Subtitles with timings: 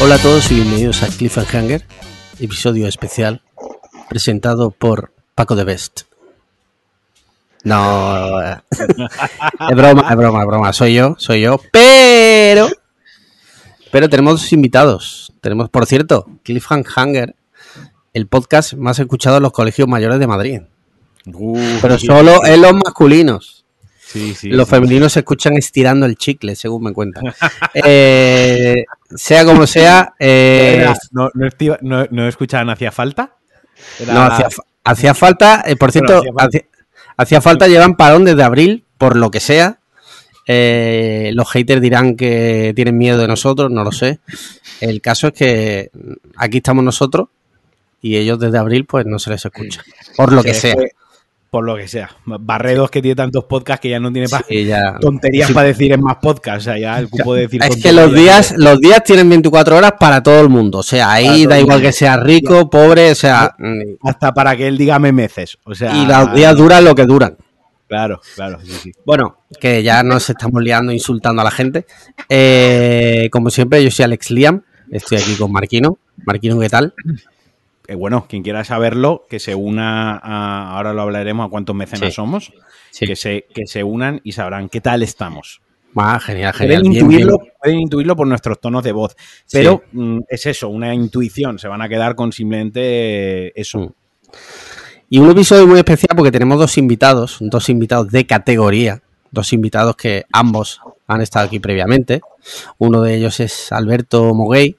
[0.00, 1.86] Hola a todos y bienvenidos a Cliffhanger,
[2.40, 3.40] episodio especial
[4.08, 6.02] presentado por Paco de Best.
[7.64, 10.72] No, es broma, es broma, es broma.
[10.72, 11.60] Soy yo, soy yo.
[11.70, 12.68] Pero,
[13.90, 15.32] pero tenemos dos invitados.
[15.40, 17.36] Tenemos, por cierto, Cliffhanger,
[18.12, 20.62] el podcast más escuchado en los colegios mayores de Madrid.
[21.80, 23.64] Pero solo en los masculinos.
[24.42, 27.24] los femeninos se escuchan estirando el chicle, según me cuentan.
[27.74, 30.14] Eh, sea como sea.
[30.18, 31.30] Eh, no,
[31.80, 33.36] no, no, escuchaban hacía falta?
[34.06, 34.28] No,
[34.84, 36.22] hacía, falta, eh, por cierto,
[37.16, 39.78] hacía, falta, llevan parón desde abril, por lo que sea.
[40.46, 44.20] Eh, los haters dirán que tienen miedo de nosotros, no lo sé.
[44.80, 45.90] El caso es que
[46.36, 47.28] aquí estamos nosotros
[48.00, 49.82] y ellos desde abril pues no se les escucha,
[50.16, 50.74] por lo que sea
[51.52, 52.08] por lo que sea.
[52.24, 54.26] Barredos que tiene tantos podcasts que ya no tiene
[54.98, 56.62] tonterías para decir en más podcasts.
[56.62, 59.76] O sea, ya el cupo de decir Es que los días, los días tienen 24
[59.76, 60.78] horas para todo el mundo.
[60.78, 63.54] O sea, ahí da igual que sea rico, pobre, o sea.
[63.58, 63.98] Mm.
[64.02, 65.58] Hasta para que él diga memeces.
[65.64, 67.36] O sea, y los días duran lo que duran.
[67.86, 68.58] Claro, claro,
[69.04, 71.84] Bueno, que ya nos estamos liando, insultando a la gente.
[72.30, 74.62] Eh, como siempre, yo soy Alex Liam.
[74.90, 75.98] Estoy aquí con Marquino.
[76.24, 76.94] Marquino, ¿qué tal?
[77.92, 82.14] Eh, bueno, quien quiera saberlo, que se una a, ahora lo hablaremos a cuántos mecenas
[82.14, 82.50] somos,
[82.98, 85.60] Que, se, que se unan y sabrán qué tal estamos.
[85.94, 86.82] Ah, genial, genial.
[87.60, 89.14] Pueden, intuirlo, por nuestros tonos de voz,
[89.52, 93.80] pero mm, es eso, una intuición, se van a quedar con simplemente eso.
[93.80, 93.92] Mm.
[95.10, 99.96] Y un episodio muy especial porque tenemos dos invitados, dos invitados de categoría, dos invitados
[99.96, 102.22] que ambos han estado aquí previamente.
[102.78, 104.78] Uno de ellos es Alberto Moguey.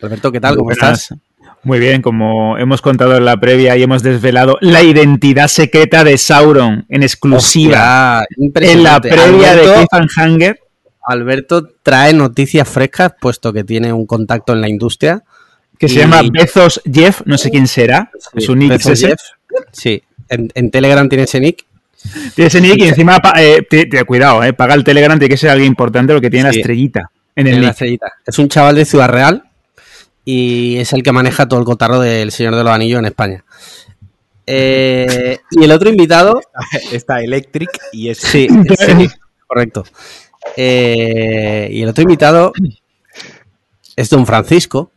[0.00, 0.56] Alberto, ¿qué tal?
[0.56, 1.12] ¿Cómo estás?
[1.62, 6.16] Muy bien, como hemos contado en la previa y hemos desvelado la identidad secreta de
[6.16, 10.60] Sauron en exclusiva en la previa de Cliffhanger.
[11.02, 15.22] Alberto trae noticias frescas, puesto que tiene un contacto en la industria.
[15.78, 18.10] Que se llama Bezos Jeff, no sé quién será.
[18.34, 19.14] es un nick ese.
[19.72, 21.66] Sí, en, Telegram tiene ese nick.
[22.34, 23.66] Tiene ese nick y encima, eh,
[24.06, 27.46] cuidado, eh, paga el Telegram, tiene que ser alguien importante porque tiene la estrellita en
[27.46, 27.98] el nick.
[28.26, 29.49] Es un chaval de Ciudad Real
[30.24, 33.44] y es el que maneja todo el cotarro del Señor de los Anillos en España.
[34.46, 36.40] Eh, y el otro invitado.
[36.92, 38.18] Está Electric y es.
[38.18, 38.48] Sí,
[39.46, 39.84] correcto.
[40.56, 42.52] Eh, y el otro invitado
[43.96, 44.90] es Don Francisco,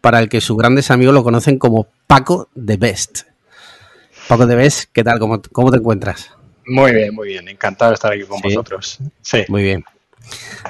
[0.00, 3.22] para el que sus grandes amigos lo conocen como Paco de Best.
[4.28, 5.18] Paco de Best, ¿qué tal?
[5.18, 6.30] ¿Cómo, cómo te encuentras?
[6.66, 7.48] Muy bien, muy bien.
[7.48, 8.98] Encantado de estar aquí con vosotros.
[9.22, 9.44] Sí.
[9.48, 9.84] Muy bien.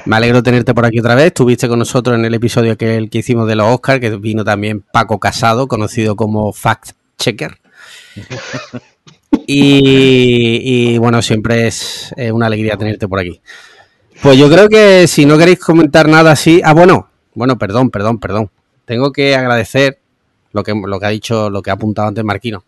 [0.06, 1.26] Me alegro tenerte por aquí otra vez.
[1.26, 5.18] Estuviste con nosotros en el episodio que, hicimos de los Oscars, que vino también Paco
[5.18, 7.58] Casado, conocido como Fact Checker.
[9.46, 13.40] y, bueno, siempre es una alegría tenerte por aquí.
[14.22, 16.60] Pues yo creo que si no queréis comentar nada así.
[16.62, 18.50] Ah, bueno, bueno, perdón, perdón, perdón.
[18.84, 19.98] Tengo que agradecer
[20.52, 22.64] lo que, lo que ha dicho, lo que ha apuntado antes Marquino.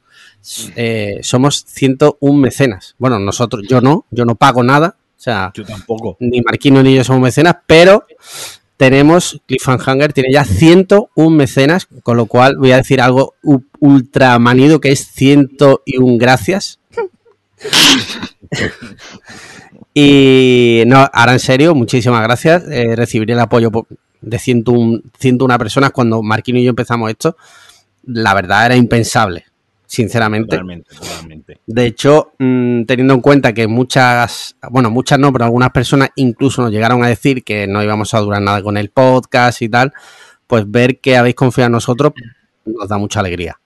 [0.76, 2.94] Eh, somos 101 mecenas.
[2.98, 6.16] Bueno, nosotros, yo no, yo no pago nada, o sea, yo tampoco.
[6.18, 8.04] Ni Marquino ni yo somos mecenas, pero
[8.76, 13.36] tenemos, Cliffhanger tiene ya 101 mecenas, con lo cual voy a decir algo
[13.78, 16.80] ultra manido que es 101 gracias.
[19.94, 22.64] y no, ahora en serio, muchísimas gracias.
[22.68, 23.70] Eh, recibiré el apoyo
[24.22, 27.36] de 101, 101 personas cuando Marquino y yo empezamos esto.
[28.02, 29.51] La verdad era impensable
[29.92, 30.58] sinceramente.
[31.66, 36.62] De hecho, mm, teniendo en cuenta que muchas, bueno, muchas no, pero algunas personas incluso
[36.62, 39.92] nos llegaron a decir que no íbamos a durar nada con el podcast y tal,
[40.46, 42.14] pues ver que habéis confiado en nosotros
[42.64, 43.60] nos da mucha alegría.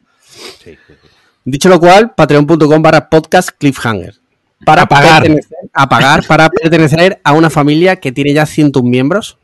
[1.45, 4.17] Dicho lo cual, patreon.com barra podcast cliffhanger.
[4.65, 5.29] Para pagar.
[5.73, 9.39] A pagar para pertenecer a una familia que tiene ya 101 miembros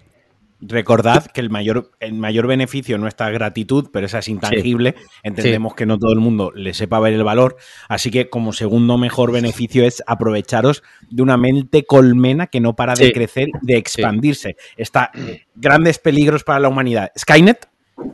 [0.63, 5.87] recordad que el mayor, el mayor beneficio, nuestra gratitud, pero esa es intangible, entendemos que
[5.87, 7.57] no todo el mundo le sepa ver el valor,
[7.89, 12.95] así que como segundo mejor beneficio es aprovecharos de una mente colmena que no para
[12.95, 14.57] de crecer, de expandirse.
[14.77, 15.11] Está
[15.55, 17.11] grandes peligros para la humanidad.
[17.19, 17.69] Skynet,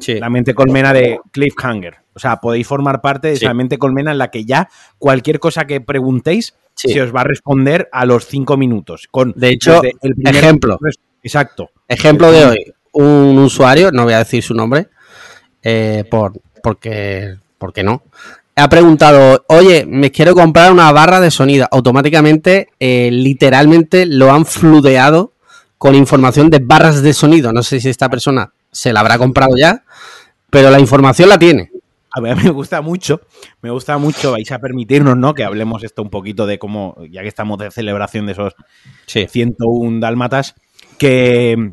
[0.07, 1.97] la mente colmena de Cliffhanger.
[2.15, 4.69] O sea, podéis formar parte de esa mente colmena en la que ya
[4.99, 9.07] cualquier cosa que preguntéis se os va a responder a los cinco minutos.
[9.11, 10.79] Con, de hecho, el ejemplo.
[11.23, 11.71] Exacto.
[11.89, 14.89] Ejemplo de hoy, un usuario, no voy a decir su nombre,
[15.63, 16.33] eh, por,
[16.63, 18.03] porque, porque no,
[18.59, 21.69] ha preguntado, oye, me quiero comprar una barra de sonido.
[21.71, 25.33] Automáticamente, eh, literalmente lo han fludeado
[25.79, 27.53] con información de barras de sonido.
[27.53, 29.85] No sé si esta persona se la habrá comprado ya,
[30.51, 31.71] pero la información la tiene.
[32.11, 33.21] A mí me gusta mucho,
[33.63, 35.35] me gusta mucho, vais a permitirnos, ¿no?
[35.35, 38.55] Que hablemos esto un poquito de cómo, ya que estamos de celebración de esos
[39.07, 40.57] 101 dálmatas,
[40.99, 41.73] que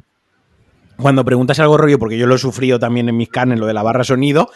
[0.97, 3.73] cuando preguntas algo rollo, porque yo lo he sufrido también en mis carnes, lo de
[3.73, 4.49] la barra sonido,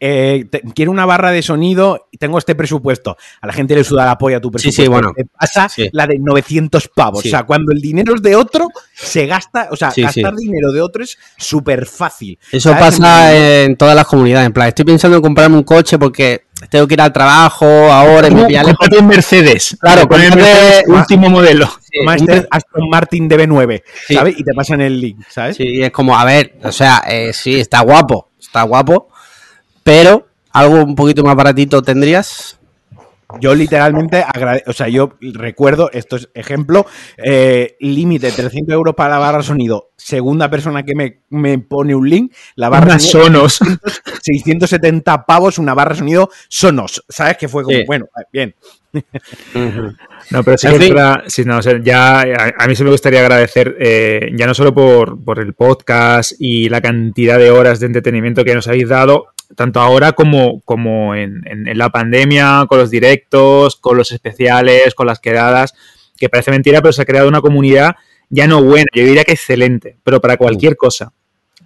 [0.00, 3.16] eh, quiero una barra de sonido y tengo este presupuesto.
[3.40, 4.82] A la gente le suda la polla a tu presupuesto.
[4.82, 5.12] Sí, sí, bueno.
[5.38, 7.24] pasa la de 900 pavos.
[7.24, 10.80] O sea, cuando el dinero es de otro, se gasta, o sea, gastar dinero de
[10.80, 12.38] otro es súper fácil.
[12.52, 14.46] Eso pasa en, todas las comunidades.
[14.46, 18.30] En plan, estoy pensando en comprarme un coche porque tengo que ir al trabajo ahora.
[18.30, 19.76] me un Mercedes.
[19.80, 20.32] Claro, con el
[20.86, 21.68] último modelo.
[22.04, 23.82] Master Aston Martin DB9,
[24.14, 24.38] ¿sabes?
[24.38, 25.56] Y te pasan el link, ¿sabes?
[25.56, 29.08] Sí, es como, a ver, o sea, eh, sí, está guapo, está guapo,
[29.82, 32.58] pero algo un poquito más baratito tendrías.
[33.40, 34.24] Yo literalmente,
[34.66, 36.86] o sea, yo recuerdo, esto es ejemplo,
[37.18, 39.90] eh, límite 300 euros para la barra sonido.
[39.96, 40.94] Segunda persona que
[41.28, 43.48] me, pone un link, la barra sonido.
[43.50, 43.60] Sonos.
[44.22, 47.04] 670 pavos, una barra sonido Sonos.
[47.06, 47.36] ¿Sabes?
[47.36, 48.54] Que fue como, bueno, bien.
[50.30, 52.20] No, pero sí que no, ya
[52.58, 56.68] a, mí se me gustaría agradecer, eh, ya no solo por, por, el podcast y
[56.68, 61.42] la cantidad de horas de entretenimiento que nos habéis dado, tanto ahora como, como en,
[61.74, 65.74] la pandemia, con los directos, con los especiales, con las quedadas,
[66.16, 67.96] que parece mentira, pero se ha creado una comunidad
[68.30, 71.12] ya no buena, yo diría que excelente, pero para cualquier cosa.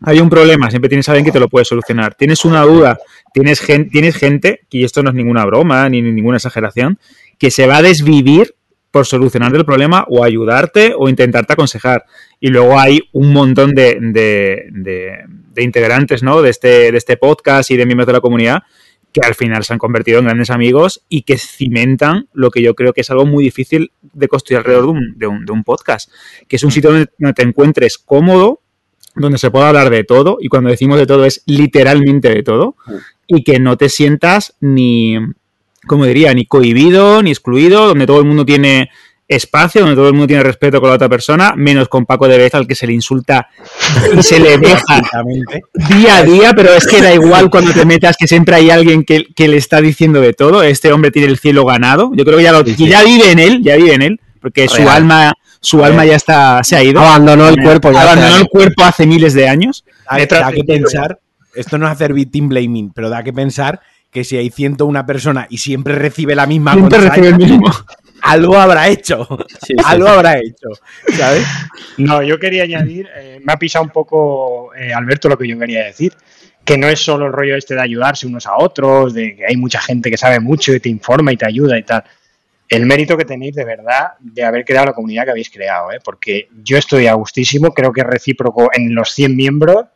[0.04, 2.14] Hay un problema, siempre tienes a alguien que te lo puede solucionar.
[2.14, 2.98] Tienes una duda,
[3.32, 6.98] tienes, gente, tienes gente, y esto no es ninguna broma ni ninguna exageración,
[7.38, 8.54] que se va a desvivir
[8.90, 12.04] por solucionar el problema o ayudarte o intentarte aconsejar.
[12.40, 16.42] Y luego hay un montón de, de, integrantes ¿no?
[16.42, 18.62] de, este, de este podcast y de miembros de la comunidad
[19.12, 22.74] que al final se han convertido en grandes amigos y que cimentan lo que yo
[22.74, 25.64] creo que es algo muy difícil de construir alrededor de un, de un, de un
[25.64, 26.10] podcast,
[26.48, 28.61] que es un sitio donde te encuentres cómodo,
[29.14, 32.76] donde se pueda hablar de todo, y cuando decimos de todo es literalmente de todo,
[33.26, 35.16] y que no te sientas ni,
[35.86, 38.90] como diría, ni cohibido, ni excluido, donde todo el mundo tiene
[39.28, 42.38] espacio, donde todo el mundo tiene respeto con la otra persona, menos con Paco de
[42.38, 43.48] Beza, al que se le insulta
[44.16, 45.02] y se le deja
[45.88, 49.04] día a día, pero es que da igual cuando te metas que siempre hay alguien
[49.04, 50.62] que, le está diciendo de todo.
[50.62, 52.12] Este hombre tiene el cielo ganado.
[52.14, 54.88] Yo creo que ya, lo, ya vive en él, ya vive en él, porque su
[54.88, 57.00] alma, su alma ya está, se ha ido.
[57.00, 57.90] Abandonó el cuerpo.
[57.90, 59.84] Ya abandonó el cuerpo hace miles de años.
[60.10, 61.20] Da, que pensar,
[61.54, 63.80] esto no es hacer victim blaming, pero da que pensar
[64.10, 67.72] que si hay 101 persona y siempre recibe la misma siempre recibe el mismo
[68.22, 69.26] algo habrá hecho.
[69.84, 70.68] algo habrá hecho.
[71.14, 71.46] ¿Sabes?
[71.98, 75.58] No, yo quería añadir, eh, me ha pisado un poco, eh, Alberto, lo que yo
[75.58, 76.14] quería decir.
[76.64, 79.56] Que no es solo el rollo este de ayudarse unos a otros, de que hay
[79.56, 82.04] mucha gente que sabe mucho y te informa y te ayuda y tal.
[82.72, 86.00] El mérito que tenéis de verdad de haber creado la comunidad que habéis creado, ¿eh?
[86.02, 89.86] porque yo estoy a gustísimo, creo que es recíproco en los 100 miembros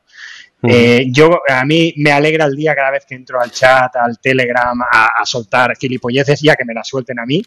[0.62, 4.18] eh, yo, a mí me alegra el día cada vez que entro al chat, al
[4.18, 7.42] Telegram, a, soltar gilipolleces ya que me la suelten a mí.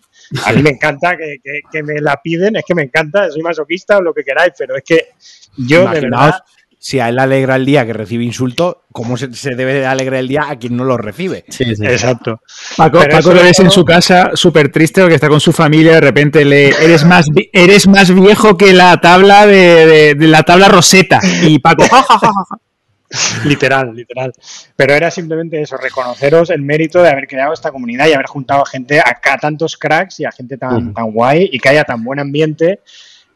[0.45, 4.01] A mí me encanta que, me la piden, es que me encanta, soy masoquista o
[4.01, 5.09] lo que queráis, pero es que
[5.57, 6.35] yo de verdad
[6.81, 10.29] si a él alegra el día que recibe insulto, ¿cómo se, debe de alegrar el
[10.29, 11.43] día a quien no lo recibe?
[11.49, 11.85] Sí, sí.
[11.85, 12.41] Exacto.
[12.77, 16.01] Paco, Paco lo ves en su casa súper triste porque está con su familia de
[16.01, 21.59] repente le eres más eres más viejo que la tabla de, la tabla roseta y
[21.59, 21.83] Paco
[23.43, 24.31] literal, literal.
[24.77, 28.61] Pero era simplemente eso, reconoceros el mérito de haber creado esta comunidad y haber juntado
[28.61, 32.05] a gente, acá tantos cracks y a gente tan, tan guay y que haya tan
[32.05, 32.79] buen ambiente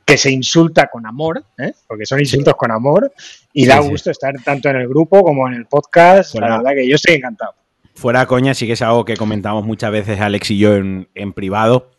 [0.05, 1.73] que se insulta con amor, ¿eh?
[1.87, 3.11] porque son insultos con amor,
[3.53, 6.35] y da gusto estar tanto en el grupo como en el podcast.
[6.35, 7.53] la verdad que yo estoy encantado.
[7.95, 11.91] Fuera coña, sí que es algo que comentamos muchas veces Alex y yo en, privado.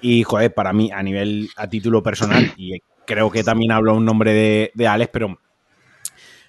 [0.00, 4.04] Y, joder, para mí, a nivel, a título personal, y creo que también hablo un
[4.04, 5.38] nombre de, de Alex, pero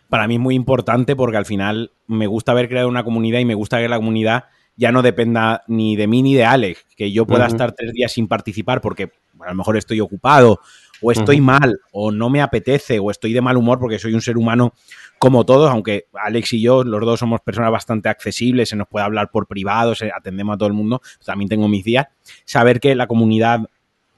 [0.10, 3.46] para mí es muy importante porque al final me gusta haber creado una comunidad y
[3.46, 4.46] me gusta que la comunidad
[4.76, 8.12] ya no dependa ni de mí ni de Alex, que yo pueda estar tres días
[8.12, 10.60] sin participar porque a lo mejor estoy ocupado
[11.04, 14.22] o estoy mal o no me apetece o estoy de mal humor porque soy un
[14.22, 14.74] ser humano
[15.20, 19.06] como todos, aunque Alex y yo, los dos somos personas bastante accesibles, se nos puede
[19.06, 22.08] hablar por privado, atendemos a todo el mundo, también tengo mis días,
[22.46, 23.62] saber que la comunidad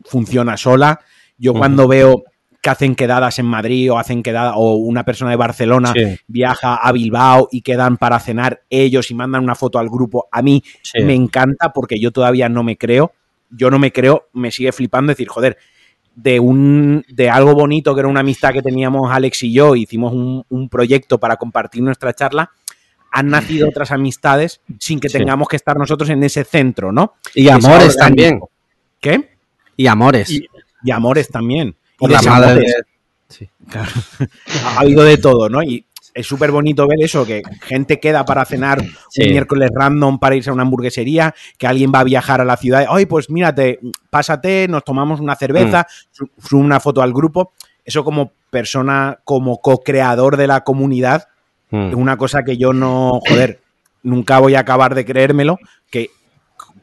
[0.03, 0.99] funciona sola.
[1.37, 2.23] Yo cuando veo
[2.61, 5.93] que hacen quedadas en Madrid o hacen quedadas, o una persona de Barcelona
[6.27, 10.27] viaja a Bilbao y quedan para cenar ellos y mandan una foto al grupo.
[10.31, 10.63] A mí
[11.03, 13.13] me encanta porque yo todavía no me creo,
[13.51, 15.57] yo no me creo, me sigue flipando decir, joder,
[16.15, 20.13] de un de algo bonito que era una amistad que teníamos Alex y yo, hicimos
[20.13, 22.51] un, proyecto para compartir nuestra charla,
[23.11, 27.15] han nacido otras amistades sin que tengamos que estar nosotros en ese centro, ¿no?
[27.33, 28.39] Y amores también.
[28.99, 29.37] ¿Qué?
[29.77, 30.29] Y amores.
[30.29, 32.65] y amores también la madre
[34.63, 35.63] ha habido de todo, ¿no?
[35.63, 40.35] Y es súper bonito ver eso, que gente queda para cenar un miércoles random para
[40.35, 43.79] irse a una hamburguesería, que alguien va a viajar a la ciudad, ay, pues mírate,
[44.09, 45.85] pásate, nos tomamos una cerveza,
[46.51, 46.55] mm.
[46.55, 47.51] una foto al grupo.
[47.83, 51.27] Eso como persona, como co-creador de la comunidad,
[51.69, 51.89] mm.
[51.89, 53.59] es una cosa que yo no, joder,
[54.01, 55.59] nunca voy a acabar de creérmelo,
[55.91, 56.09] que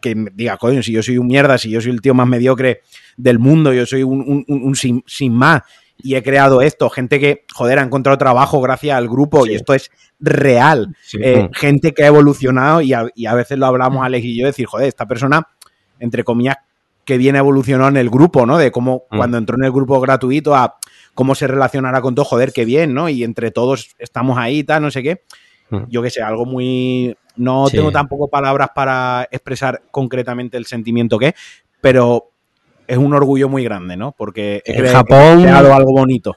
[0.02, 2.82] que diga, coño, si yo soy un mierda, si yo soy el tío más mediocre
[3.16, 5.62] del mundo, yo soy un, sin, más
[6.02, 9.74] y he creado esto, gente que, joder, ha encontrado trabajo gracias al grupo y esto
[9.74, 9.90] es
[10.20, 14.66] real, eh, gente que ha evolucionado y a, veces lo hablamos Alex y yo, decir,
[14.66, 15.46] joder, esta persona,
[15.98, 16.56] entre comillas,
[17.04, 18.58] que viene evolucionado en el grupo, ¿no?
[18.58, 19.16] De cómo mm.
[19.16, 20.76] cuando entró en el grupo gratuito a
[21.14, 23.08] cómo se relacionará con todo, joder, qué bien, ¿no?
[23.08, 25.22] Y entre todos estamos ahí, tal, no sé qué.
[25.70, 25.84] Mm.
[25.88, 31.28] Yo que sé, algo muy, no tengo tampoco palabras para expresar concretamente el sentimiento que
[31.28, 31.34] es,
[31.80, 32.31] pero
[32.92, 34.12] es un orgullo muy grande, ¿no?
[34.12, 36.36] Porque en Japón, he creado algo bonito.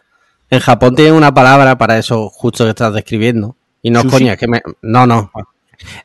[0.49, 3.57] En Japón tiene una palabra para eso justo que estás describiendo.
[3.81, 4.61] Y no es coña, es que me...
[4.81, 5.33] No, no.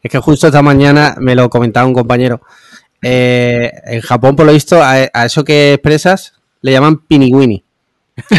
[0.02, 2.40] Es que justo esta mañana me lo comentaba un compañero.
[3.00, 7.62] Eh, en Japón, por lo visto, a, eso que expresas le llaman piniguini.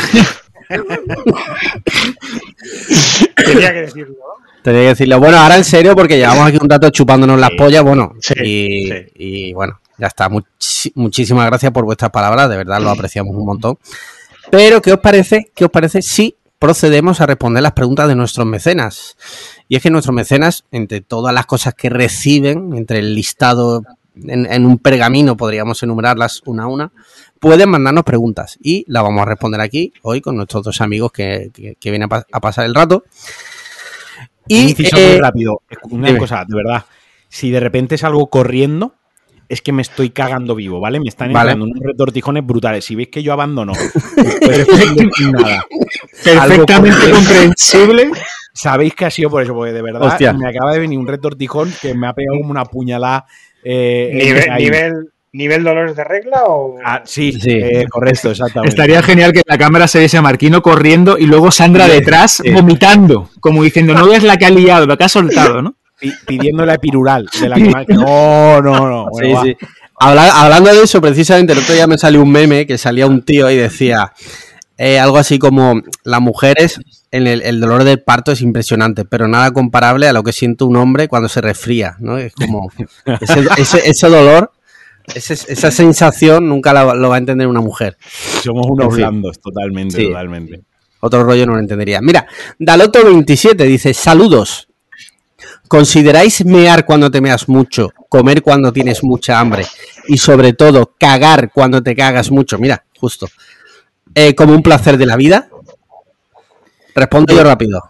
[3.38, 4.16] Tenía que decirlo.
[4.62, 5.20] Tenía que decirlo.
[5.20, 8.14] Bueno, ahora en serio, porque llevamos aquí un dato chupándonos las pollas, bueno,
[8.44, 10.30] y, bueno, ya está.
[10.96, 13.78] muchísimas gracias por vuestras palabras, de verdad lo apreciamos un montón.
[14.52, 15.52] Pero, ¿qué os parece?
[15.56, 19.18] ¿Qué os parece si procedemos a responder las preguntas de nuestros mecenas?
[19.68, 23.84] Y es que nuestros mecenas, entre todas las cosas que reciben, entre el listado
[24.16, 26.92] en, un pergamino, podríamos enumerarlas una a una,
[27.40, 31.52] pueden mandarnos preguntas y las vamos a responder aquí hoy con nuestros dos amigos que,
[31.82, 33.06] vienen a pasar el rato.
[34.48, 35.62] Y, muy eh, rápido.
[35.90, 36.86] Una cosa, de verdad.
[37.30, 38.96] Si de repente salgo corriendo,
[39.52, 41.00] es que me estoy cagando vivo, ¿vale?
[41.00, 42.86] Me están entrando unos retortijones brutales.
[42.86, 43.74] Si veis que yo abandono,
[45.34, 45.66] nada.
[46.24, 48.12] Perfectamente comprensible.
[48.54, 51.72] Sabéis que ha sido por eso, porque de verdad me acaba de venir un retortijón
[51.82, 53.26] que me ha pegado como una puñalada.
[53.64, 56.78] Eh, nivel, nivel, ¿Nivel dolores de regla o...?
[56.84, 57.52] Ah, sí, sí.
[57.52, 58.70] Eh, correcto, exactamente.
[58.70, 63.30] Estaría genial que la cámara se viese a Marquino corriendo y luego Sandra detrás vomitando,
[63.40, 65.76] como diciendo, no es la que ha liado, la que ha soltado, ¿no?
[66.28, 67.94] Pidiendo la epidural de la que...
[67.94, 69.06] No, no, no.
[69.18, 69.68] sí, sí.
[69.98, 73.50] hablando de eso, precisamente el otro día me salió un meme que salía un tío
[73.50, 74.12] y decía
[74.78, 79.52] eh, algo así como, las mujeres, en el, dolor del parto es impresionante, pero nada
[79.52, 82.18] comparable a lo que siente un hombre cuando se resfría, ¿no?
[82.18, 82.70] Es como,
[83.58, 84.52] ese, ese dolor
[85.16, 87.98] esa sensación nunca lo va a entender una mujer.
[88.44, 90.62] Somos unos blandos, totalmente, totalmente.
[91.02, 92.02] Otro rollo no lo entendería.
[92.02, 92.28] Mira,
[92.60, 94.68] Daloto27 dice: Saludos.
[95.68, 99.66] ¿Consideráis mear cuando te meas mucho, comer cuando tienes mucha hambre
[100.08, 102.58] y sobre todo cagar cuando te cagas mucho?
[102.60, 103.28] Mira, justo.
[104.14, 105.48] Eh, como un placer de la vida?
[106.94, 107.82] Responde yo rápido.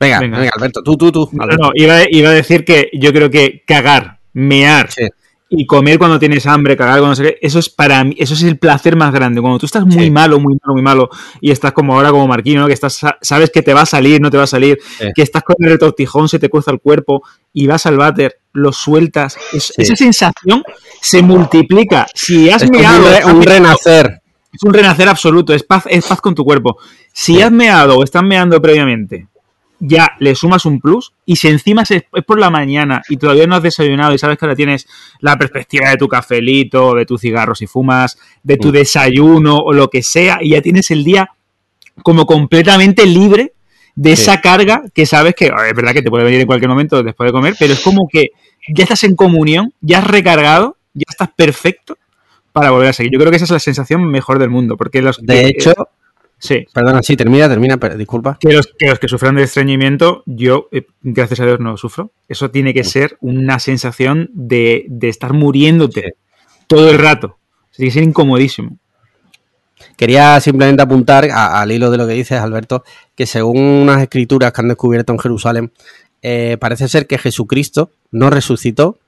[0.00, 1.30] Venga, venga, Alberto, tú, tú, tú.
[1.32, 4.88] No, iba, a decir que yo creo que cagar, mear
[5.48, 8.58] y comer cuando tienes hambre, cagar cuando se eso es para mí, eso es el
[8.58, 9.40] placer más grande.
[9.40, 11.10] Cuando tú estás muy malo, muy malo, muy malo,
[11.40, 14.30] y estás como ahora como Marquino, que estás, sabes que te va a salir, no
[14.30, 14.78] te va a salir,
[15.14, 17.22] que estás con el retortijón, se te cuesta el cuerpo,
[17.52, 19.36] y vas al váter, lo sueltas.
[19.52, 20.64] Esa sensación
[21.00, 22.06] se multiplica.
[22.14, 23.06] Si has meado.
[23.28, 24.22] Un, renacer.
[24.52, 26.78] Es un renacer absoluto, es paz, es paz con tu cuerpo.
[27.12, 29.28] Si has meado o estás meando previamente
[29.78, 33.56] ya le sumas un plus y si encima es, por la mañana y todavía no
[33.56, 34.86] has desayunado y sabes que ahora tienes
[35.20, 38.72] la perspectiva de tu cafelito, de tu cigarro si fumas, de tu mm.
[38.72, 41.30] desayuno o lo que sea y ya tienes el día
[42.02, 43.52] como completamente libre
[43.94, 47.02] de esa carga que sabes que es verdad que te puede venir en cualquier momento
[47.02, 48.30] después de comer, pero es como que
[48.68, 51.96] ya estás en comunión, ya has recargado, ya estás perfecto
[52.52, 53.12] para volver a seguir.
[53.12, 55.74] Yo creo que esa es la sensación mejor del mundo, porque los de hecho
[56.38, 56.66] Sí.
[56.72, 58.36] Perdona, sí, termina, termina, disculpa.
[58.38, 62.10] Que los, que los que sufran de estreñimiento, yo, eh, gracias a Dios, no sufro.
[62.28, 66.14] Eso tiene que ser una sensación de, estar muriéndote
[66.66, 67.38] todo el rato.
[67.74, 68.76] Tiene que ser incomodísimo.
[69.96, 74.60] Quería simplemente apuntar al hilo de lo que dices, Alberto, que según unas escrituras que
[74.60, 75.72] han descubierto en Jerusalén,
[76.22, 78.98] eh, parece ser que Jesucristo no resucitó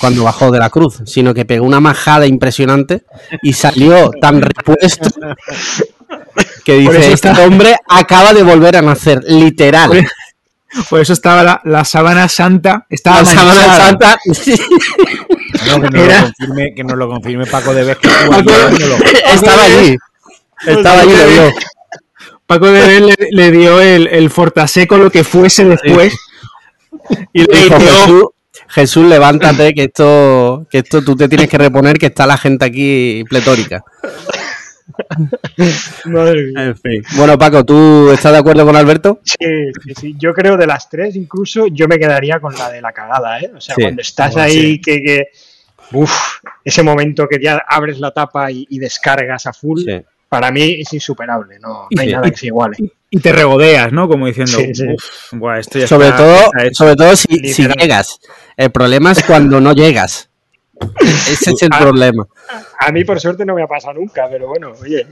[0.00, 3.04] cuando bajó de la cruz, sino que pegó una majada impresionante
[3.42, 5.08] y salió tan repuesto
[6.64, 10.06] que dice, este hombre acaba de volver a nacer, literal.
[10.88, 12.86] Por, eso estaba la, la, sábana santa.
[12.88, 14.18] Estaba la sábana santa.
[15.66, 18.08] No, que, nos lo confirme, que nos lo confirme Paco de Vez que
[19.34, 19.96] Estaba allí.
[20.64, 21.52] Estaba allí, dio.
[22.46, 26.14] Paco de Vez le, dio el, el fortaseco, lo que fuese después.
[27.32, 28.32] Y le dijo,
[28.68, 32.64] Jesús, levántate, que esto, que esto tú te tienes que reponer, que está la gente
[32.64, 33.82] aquí pletórica.
[37.16, 39.20] Bueno, Paco, ¿tú estás de acuerdo con Alberto?
[39.24, 39.36] Sí,
[39.84, 40.16] sí, sí.
[40.18, 43.50] Yo creo de las tres, incluso yo me quedaría con la de la cagada, ¿eh?
[43.54, 45.28] O sea, cuando estás ahí, que, que
[46.64, 49.82] ese momento que ya abres la tapa y, descargas a full,
[50.28, 52.76] para mí es insuperable, no, hay nada que se iguale.
[53.10, 54.08] Y te regodeas, ¿no?
[54.08, 58.20] Como diciendo, sobre, todo, sobre todo si, si llegas.
[58.56, 60.29] El problema es cuando no llegas.
[61.00, 62.26] Ese es el problema.
[62.78, 65.06] A mí, por suerte, no me ha pasado nunca, pero bueno, oye.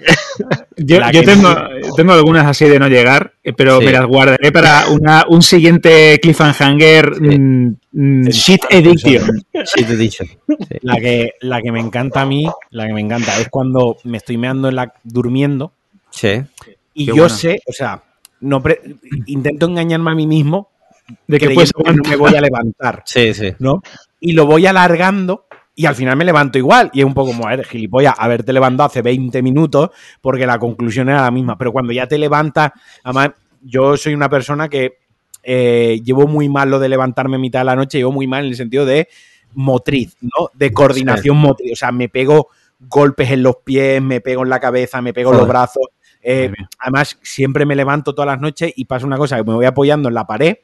[0.76, 1.54] Yo, tengo,
[1.96, 6.18] tengo, algunas así de no llegar, eh, pero me las guardaré para una, un siguiente
[6.20, 9.44] cliffhanger mm, mm, shit edition.
[9.52, 10.28] Shit edition.
[10.82, 14.18] La, que, la que me encanta a mí, la que me encanta, es cuando me
[14.18, 15.72] estoy meando en la, durmiendo.
[16.10, 16.42] Sí.
[16.94, 18.02] Y yo sé, o sea,
[18.40, 18.62] no
[19.26, 20.70] intento engañarme a mí mismo
[21.26, 23.02] de que pues no me voy a levantar.
[23.04, 23.54] Sí, sí.
[23.58, 23.82] ¿no?
[24.20, 25.46] Y lo voy alargando
[25.78, 26.90] y al final me levanto igual.
[26.92, 30.58] Y es un poco como, a ver, gilipollas, haberte levantado hace 20 minutos porque la
[30.58, 31.56] conclusión era la misma.
[31.56, 32.73] Pero cuando ya te levantas,
[33.04, 33.30] además,
[33.62, 34.99] yo soy una persona que
[35.44, 38.42] eh, llevo muy mal lo de levantarme a mitad de la noche, llevo muy mal
[38.44, 39.06] en el sentido de
[39.54, 40.50] motriz, ¿no?
[40.52, 41.75] De coordinación motriz.
[41.75, 42.49] O sea, me pego
[42.80, 45.87] golpes en los pies, me pego en la cabeza, me pego en los brazos.
[46.20, 49.66] Eh, además, siempre me levanto todas las noches y pasa una cosa, que me voy
[49.66, 50.56] apoyando en la pared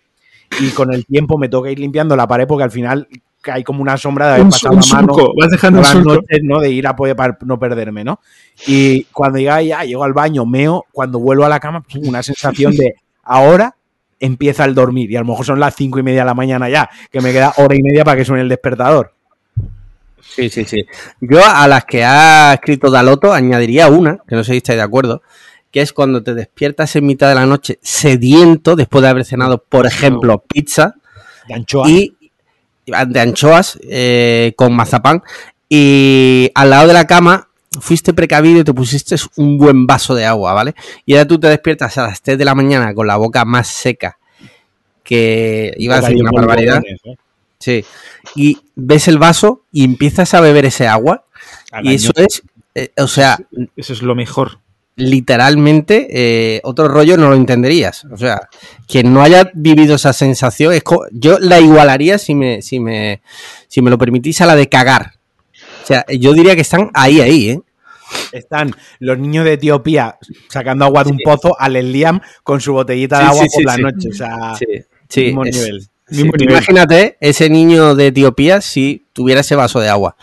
[0.60, 3.06] y con el tiempo me toca ir limpiando la pared porque al final
[3.50, 6.60] hay como una sombra de haber pasado la mano vas dejando las noches, ¿no?
[6.60, 8.20] De ir a poder para no perderme, ¿no?
[8.66, 12.74] Y cuando ya, ya llego al baño, meo, cuando vuelvo a la cama, una sensación
[12.76, 13.74] de ahora
[14.20, 15.10] empieza el dormir.
[15.10, 17.32] Y a lo mejor son las cinco y media de la mañana ya, que me
[17.32, 19.12] queda hora y media para que suene el despertador.
[20.20, 20.84] Sí, sí, sí.
[21.20, 24.82] Yo a las que ha escrito Daloto añadiría una, que no sé si estáis de
[24.82, 25.22] acuerdo,
[25.70, 29.58] que es cuando te despiertas en mitad de la noche sediento después de haber cenado,
[29.58, 30.94] por ejemplo, pizza.
[31.46, 31.88] De anchoas.
[31.88, 32.16] Y
[32.86, 35.22] de anchoas eh, con mazapán.
[35.68, 37.48] Y al lado de la cama
[37.80, 40.74] fuiste precavido y te pusiste un buen vaso de agua, ¿vale?
[41.06, 43.68] Y ahora tú te despiertas a las 3 de la mañana con la boca más
[43.68, 44.18] seca
[45.02, 46.82] que iba a decir una barbaridad.
[47.04, 47.16] ¿eh?
[47.58, 47.84] Sí.
[48.34, 51.24] Y ves el vaso y empiezas a beber ese agua.
[51.82, 52.42] y eso es,
[52.74, 53.38] eh, o sea...
[53.76, 54.58] Eso es lo mejor
[54.96, 58.04] literalmente eh, otro rollo no lo entenderías.
[58.06, 58.48] O sea,
[58.86, 63.22] quien no haya vivido esa sensación, es yo la igualaría, si me, si, me,
[63.68, 65.14] si me lo permitís, a la de cagar.
[65.82, 67.60] O sea, yo diría que están ahí, ahí, ¿eh?
[68.32, 73.18] Están los niños de Etiopía sacando agua de un pozo al Liam con su botellita
[73.18, 74.08] de agua por la noche.
[74.10, 74.54] O sea,
[75.16, 75.88] mismo nivel.
[76.10, 80.16] Imagínate ese niño de Etiopía si tuviera ese vaso de agua.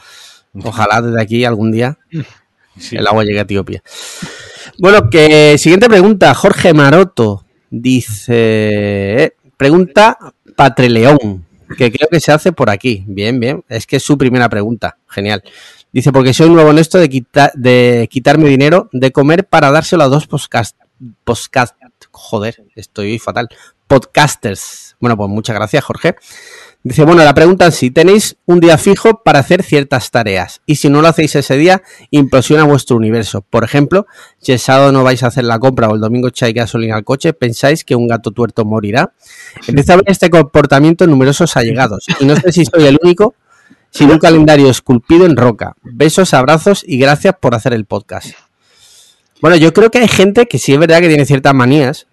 [0.64, 1.98] Ojalá desde aquí algún día
[2.92, 3.84] el agua llegue a Etiopía.
[4.82, 6.34] Bueno, que siguiente pregunta.
[6.34, 8.34] Jorge Maroto dice:
[9.26, 10.18] eh, Pregunta
[10.56, 11.46] Patreleón,
[11.78, 13.04] que creo que se hace por aquí.
[13.06, 13.64] Bien, bien.
[13.70, 14.98] Es que es su primera pregunta.
[15.08, 15.44] Genial.
[15.92, 20.04] Dice: Porque soy nuevo en esto de, quitar de quitarme dinero de comer para dárselo
[20.04, 20.76] a dos podcast.
[21.26, 21.76] podcast
[22.10, 23.50] joder, estoy fatal.
[23.86, 24.96] Podcasters.
[25.00, 26.16] Bueno, pues muchas gracias, Jorge.
[26.84, 30.78] Dice, bueno, la pregunta es si tenéis un día fijo para hacer ciertas tareas y
[30.78, 33.42] si no lo hacéis ese día, implosiona vuestro universo.
[33.48, 34.08] Por ejemplo,
[34.40, 37.04] si el sábado no vais a hacer la compra o el domingo echáis gasolina al
[37.04, 39.14] coche, pensáis que un gato tuerto morirá.
[39.68, 43.36] Empieza a ver este comportamiento en numerosos allegados y no sé si soy el único,
[43.92, 45.76] sin un calendario esculpido en roca.
[45.84, 48.30] Besos, abrazos y gracias por hacer el podcast.
[49.40, 52.08] Bueno, yo creo que hay gente que sí es verdad que tiene ciertas manías,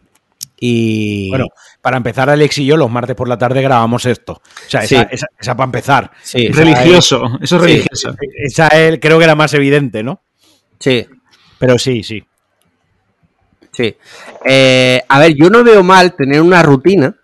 [0.60, 1.46] y bueno,
[1.80, 4.32] para empezar, Alex y yo los martes por la tarde grabamos esto.
[4.32, 6.10] O sea, esa, para empezar.
[6.22, 8.14] Sí, religioso, eso es religioso.
[8.36, 8.68] Esa
[9.00, 10.22] creo que era más evidente, ¿no?
[10.78, 11.06] Sí.
[11.58, 12.24] Pero sí, sí.
[13.72, 13.96] Sí.
[14.44, 17.14] Eh, a ver, yo no veo mal tener una rutina,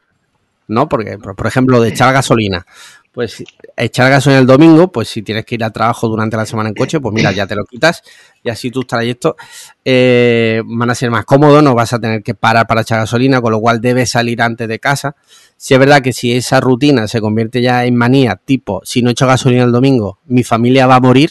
[0.68, 0.88] ¿no?
[0.88, 2.64] Porque, por ejemplo, de echar gasolina
[3.14, 3.44] pues
[3.76, 6.74] echar gasolina el domingo, pues si tienes que ir al trabajo durante la semana en
[6.74, 8.02] coche, pues mira, ya te lo quitas
[8.42, 9.34] y así tus trayectos
[9.84, 13.40] eh, van a ser más cómodos, no vas a tener que parar para echar gasolina,
[13.40, 15.14] con lo cual debes salir antes de casa.
[15.56, 19.10] Si es verdad que si esa rutina se convierte ya en manía, tipo, si no
[19.10, 21.30] echo gasolina el domingo, mi familia va a morir,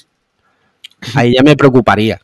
[1.16, 2.22] ahí ya me preocuparía.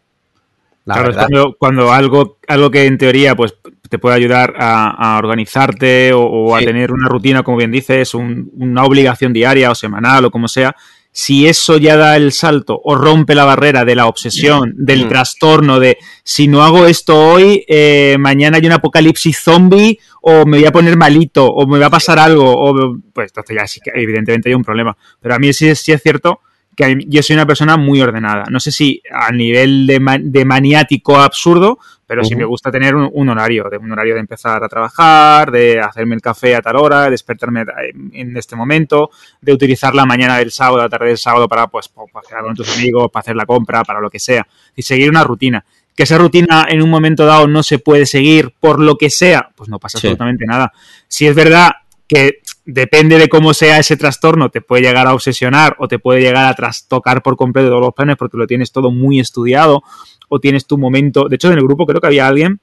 [0.85, 3.55] claro, cuando, cuando, algo, algo que en teoría pues
[3.89, 9.33] te puede ayudar a, organizarte o, a tener una rutina, como bien dices, una obligación
[9.33, 10.75] diaria o semanal o como sea,
[11.11, 15.09] si eso ya da el salto o rompe la barrera de la obsesión, del mm.
[15.09, 20.57] trastorno, de si no hago esto hoy, eh, mañana hay un apocalipsis zombie o me
[20.57, 23.79] voy a poner malito o me va a pasar algo, o, pues entonces ya sí
[23.83, 24.95] que evidentemente hay un problema.
[25.19, 26.41] Pero a mí sí, sí es cierto
[26.79, 28.45] que yo soy una persona muy ordenada.
[28.49, 33.29] No sé si a nivel de, de maniático absurdo, pero sí me gusta tener un,
[33.29, 37.03] horario, de un horario de empezar a trabajar, de hacerme el café a tal hora,
[37.03, 37.65] de despertarme
[38.13, 39.11] en este momento,
[39.41, 42.55] de utilizar la mañana del sábado, la tarde del sábado para, pues, para quedar con
[42.55, 44.47] tus amigos, para hacer la compra, para lo que sea.
[44.73, 45.63] Y seguir una rutina.
[45.95, 49.49] que esa rutina en un momento dado no se puede seguir por lo que sea,
[49.53, 50.71] pues no pasa absolutamente nada.
[51.09, 51.71] Si es verdad
[52.09, 56.21] que depende de cómo sea ese trastorno, te puede llegar a obsesionar o te puede
[56.21, 59.83] llegar a trastocar por completo todos los planes porque lo tienes todo muy estudiado
[60.27, 61.29] o tienes tu momento.
[61.29, 62.59] De hecho, en el grupo creo que había alguien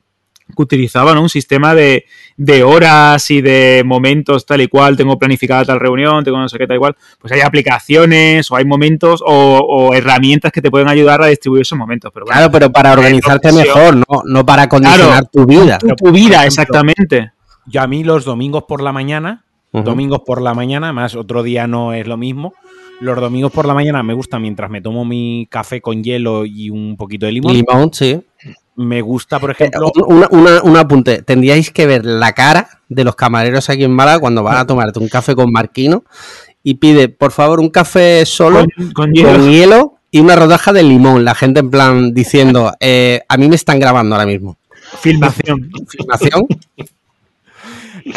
[0.49, 2.05] que utilizaba un sistema de,
[2.65, 6.67] horas y de momentos tal y cual, tengo planificada tal reunión, tengo no sé qué
[6.67, 11.23] tal y cual, pues hay aplicaciones o hay momentos o, herramientas que te pueden ayudar
[11.23, 12.11] a distribuir esos momentos.
[12.13, 15.79] Pero claro, pero para organizarte mejor, no, no para condicionar tu vida.
[15.79, 17.33] Tu, vida, exactamente.
[17.67, 21.67] Yo a mí los domingos por la mañana, domingos por la mañana, más otro día
[21.67, 22.55] no es lo mismo,
[23.01, 26.71] los domingos por la mañana me gusta mientras me tomo mi café con hielo y
[26.71, 27.53] un poquito de limón.
[27.53, 28.23] Limón, sí.
[28.77, 29.91] Me gusta, por ejemplo.
[29.95, 31.23] Eh, un apunte.
[31.23, 34.99] Tendríais que ver la cara de los camareros aquí en Málaga cuando van a tomarte
[34.99, 36.05] un café con Marquino
[36.63, 39.99] y pide, por favor, un café solo con, hielo.
[40.11, 41.25] y una rodaja de limón.
[41.25, 44.57] La gente en plan diciendo, eh, a mí me están grabando ahora mismo.
[45.01, 45.71] Filmación.
[45.89, 46.47] Filmación.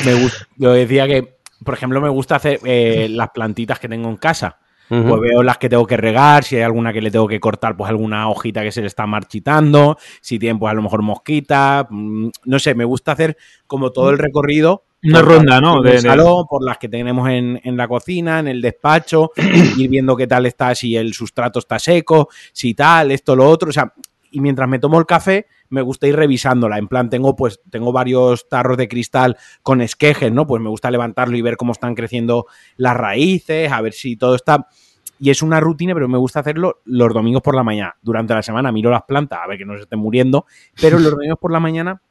[0.06, 4.10] Me gusta, yo decía que, por ejemplo, me gusta hacer eh, las plantitas que tengo
[4.10, 4.58] en casa.
[4.90, 7.78] Pues veo las que tengo que regar, si hay alguna que le tengo que cortar,
[7.78, 11.86] pues alguna hojita que se le está marchitando, si tienen pues a lo mejor mosquita,
[11.88, 14.86] mm, no sé, me gusta hacer como todo el recorrido.
[15.04, 15.84] Una ronda, ¿no?
[15.84, 19.32] De, salón, por las que tenemos en, en, la cocina, en el despacho,
[19.78, 23.70] ir viendo qué tal está, si el sustrato está seco, si tal, esto, lo otro,
[23.70, 23.94] o sea,
[24.32, 26.78] y mientras me tomo el café, me gusta ir revisándola.
[26.78, 30.48] En plan, tengo pues tengo varios tarros de cristal con esquejes, ¿no?
[30.48, 32.46] Pues me gusta levantarlo y ver cómo están creciendo
[32.78, 34.68] las raíces, a ver si todo está
[35.20, 37.96] y es una rutina, pero me gusta hacerlo los domingos por la mañana.
[38.02, 40.46] Durante la semana miro las plantas a ver que no se estén muriendo,
[40.80, 42.02] pero los domingos por la mañana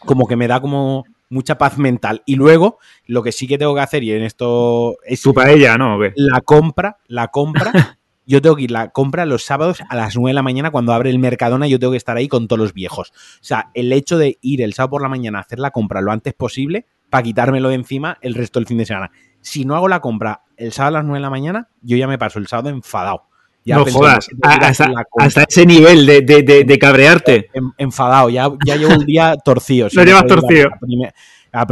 [0.00, 2.22] como que me da como mucha paz mental.
[2.26, 5.22] Y luego, lo que sí que tengo que hacer, y en esto es...
[5.22, 5.98] Tú para ella, ¿no?
[6.16, 7.72] La compra, la compra
[8.30, 10.92] yo tengo que ir la compra los sábados a las 9 de la mañana cuando
[10.92, 13.10] abre el Mercadona, yo tengo que estar ahí con todos los viejos.
[13.10, 16.00] O sea, el hecho de ir el sábado por la mañana a hacer la compra
[16.00, 19.10] lo antes posible para quitármelo de encima el resto del fin de semana.
[19.40, 22.06] Si no hago la compra el sábado a las 9 de la mañana, yo ya
[22.06, 23.24] me paso el sábado enfadado.
[23.64, 27.50] Ya no jodas, hasta, ese nivel de, cabrearte.
[27.78, 29.88] enfadado, ya, ya llevo un día torcido.
[29.92, 30.70] Lo llevas torcido.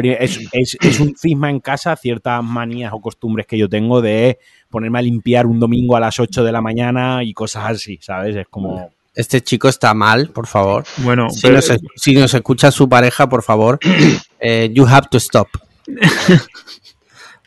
[0.03, 4.39] es, un cisma en casa, ciertas manías o costumbres que yo tengo de
[4.71, 8.37] ponerme a limpiar un domingo a las 8 de la mañana y cosas así, ¿sabes?
[8.37, 8.91] Es como...
[9.15, 10.85] Este chico está mal, por favor.
[10.99, 13.81] Bueno, si, nos, escucha su pareja, por favor,
[14.41, 15.49] eh, you have to stop.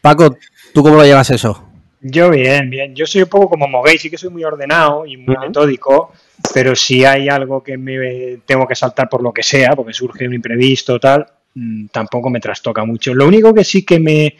[0.01, 0.35] Paco,
[0.73, 1.71] ¿tú cómo lo llevas eso?
[2.01, 2.95] Yo bien, bien.
[2.95, 6.11] Yo soy un poco como Moguey, sí que soy muy ordenado y muy metódico,
[6.53, 10.27] pero si hay algo que me tengo que saltar por lo que sea, porque surge
[10.27, 13.13] un imprevisto o tal, mm, tampoco me trastoca mucho.
[13.13, 14.35] Lo único que sí que me,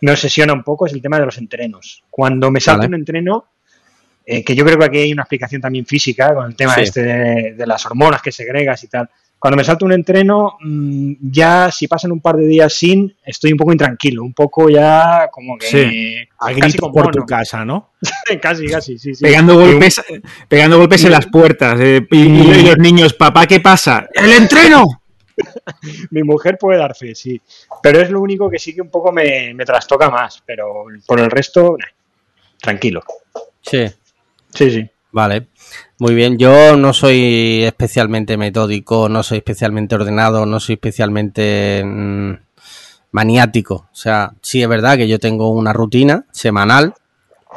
[0.00, 2.02] me obsesiona un poco es el tema de los entrenos.
[2.10, 3.46] Cuando me salto un entreno,
[4.24, 7.02] eh, que yo creo que aquí hay una explicación también física con el tema este
[7.02, 9.08] de, las hormonas que segregas y tal.
[9.38, 13.52] Cuando me salto un entreno, mm, ya si pasan un par de días sin, estoy
[13.52, 15.66] un poco intranquilo, un poco ya como que...
[15.66, 16.28] Sí.
[16.40, 17.92] A grito por tu casa, ¿no?
[18.42, 19.22] casi, casi, sí, sí.
[19.22, 20.02] Pegando golpes,
[20.48, 21.78] pegando golpes en las puertas.
[21.80, 24.08] Eh, y los niños, papá, ¿qué pasa?
[24.12, 24.84] ¡El entreno!
[26.10, 27.40] Mi mujer puede dar fe, sí.
[27.82, 30.42] Pero es lo único que sí que un poco me, trastoca más.
[30.44, 31.76] Pero por el resto,
[32.60, 33.02] tranquilo.
[33.62, 33.86] Sí.
[34.54, 34.90] Sí, sí.
[35.12, 35.48] Vale.
[35.98, 36.38] Muy bien.
[36.38, 42.32] Yo no soy especialmente metódico, no soy especialmente ordenado, no soy especialmente mm,
[43.12, 43.88] maniático.
[43.92, 46.94] O sea, sí es verdad que yo tengo una rutina semanal.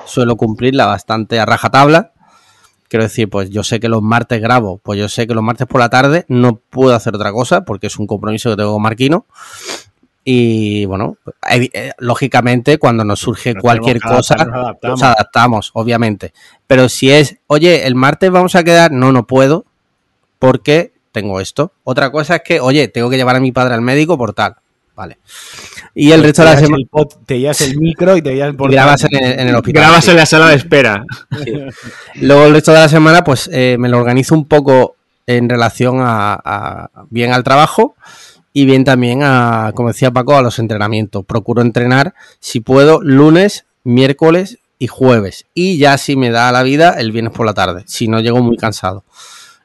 [0.05, 2.13] Suelo cumplirla bastante a rajatabla
[2.91, 5.65] Quiero decir, pues yo sé que los martes grabo, pues yo sé que los martes
[5.65, 8.81] por la tarde no puedo hacer otra cosa porque es un compromiso que tengo con
[8.81, 9.27] Marquino.
[10.25, 11.15] Y bueno,
[11.49, 14.35] eh, lógicamente cuando nos surge cualquier cosa,
[14.83, 15.71] nos adaptamos.
[15.73, 16.33] obviamente.
[16.67, 19.63] Pero si es, oye, el martes vamos a quedar, no, no puedo
[20.37, 21.71] porque tengo esto.
[21.85, 24.57] Otra cosa es que, oye, tengo que llevar a mi padre al médico por tal.
[24.95, 25.19] Vale.
[25.95, 26.83] Y el resto de la semana.
[27.25, 29.83] Te llevas el micro y te llevas el Grabas en el, hospital.
[29.83, 31.03] Grabas en la sala de espera.
[32.15, 34.95] Luego el resto de la semana, pues eh, me lo organizo un poco
[35.27, 37.95] en relación a, bien al trabajo
[38.53, 41.25] y bien también a, como decía Paco, a los entrenamientos.
[41.25, 45.45] Procuro entrenar, si puedo, lunes, miércoles y jueves.
[45.53, 48.41] Y ya si me da la vida, el viernes por la tarde, si no llego
[48.41, 49.03] muy cansado.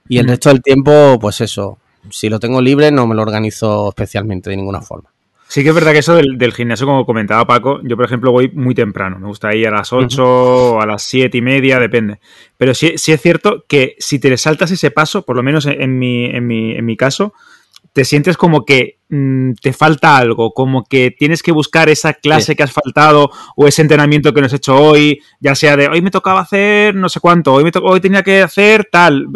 [0.08, 1.78] Y el resto del tiempo, pues eso,
[2.10, 5.10] si lo tengo libre, no me lo organizo especialmente de ninguna forma.
[5.48, 8.50] Sí que es verdad que eso del, gimnasio, como comentaba Paco, yo por ejemplo voy
[8.52, 9.18] muy temprano.
[9.18, 12.18] Me gusta ir a las 8 o a las 7 y media, depende.
[12.56, 15.98] Pero sí, sí, es cierto que si te saltas ese paso, por lo menos en
[15.98, 17.32] mi, en mi, en mi caso,
[17.96, 22.54] te sientes como que mm, te falta algo, como que tienes que buscar esa clase
[22.54, 26.02] que has faltado o ese entrenamiento que no has hecho hoy, ya sea de hoy
[26.02, 29.28] me tocaba hacer no sé cuánto, hoy, me hoy tenía que hacer tal.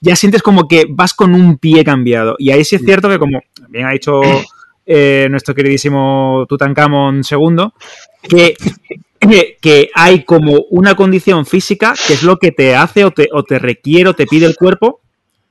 [0.00, 2.34] ya sientes como que vas con un pie cambiado.
[2.38, 4.22] Y ahí sí es cierto que, como bien ha dicho
[4.92, 7.68] eh, nuestro queridísimo Tutankamón II,
[8.22, 8.56] que,
[9.62, 13.44] que, hay como una condición física que es lo que te hace o te, o
[13.44, 15.00] te requiere o te pide el cuerpo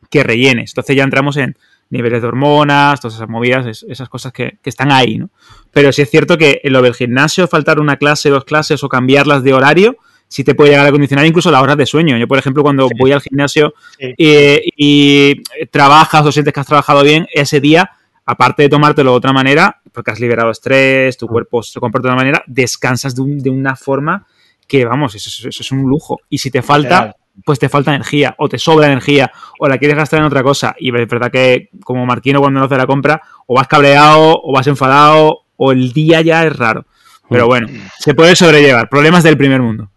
[0.09, 0.71] que rellenes.
[0.71, 1.55] Entonces ya entramos en
[1.89, 5.29] niveles de hormonas, todas esas movidas, esas cosas que, están ahí, ¿no?
[5.71, 8.89] Pero sí es cierto que en lo del gimnasio, faltar una clase, dos clases o
[8.89, 9.95] cambiarlas de horario,
[10.27, 12.17] sí te puede llegar a condicionar incluso las horas de sueño.
[12.17, 17.25] Yo, por ejemplo, cuando voy al gimnasio y, trabajas o sientes que has trabajado bien,
[17.33, 17.91] ese día,
[18.29, 21.29] aparte de tomártelo de otra manera, porque has liberado estrés, tu ah.
[21.29, 24.27] cuerpo se comporta de una manera, descansas de, una forma
[24.67, 26.19] que, vamos, eso, es un lujo.
[26.29, 29.97] Y si te falta, pues te falta energía o te sobra energía o la quieres
[29.97, 30.75] gastar en otra cosa.
[30.77, 34.53] Y es verdad que como Marquino cuando no hace la compra, o vas cabreado o
[34.53, 36.85] vas enfadado o el día ya es raro.
[37.31, 38.89] Pero bueno, se puede sobrellevar.
[38.89, 39.89] Problemas del primer mundo.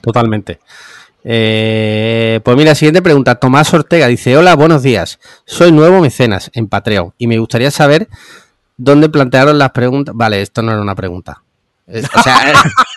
[0.00, 0.58] Totalmente.
[1.24, 3.36] Eh, pues mira, siguiente pregunta.
[3.36, 5.18] Tomás Ortega dice: Hola, buenos días.
[5.44, 8.08] Soy nuevo mecenas en Patreon y me gustaría saber
[8.76, 10.14] dónde plantearon las preguntas.
[10.16, 11.42] Vale, esto no era una pregunta.
[11.86, 12.52] O sea,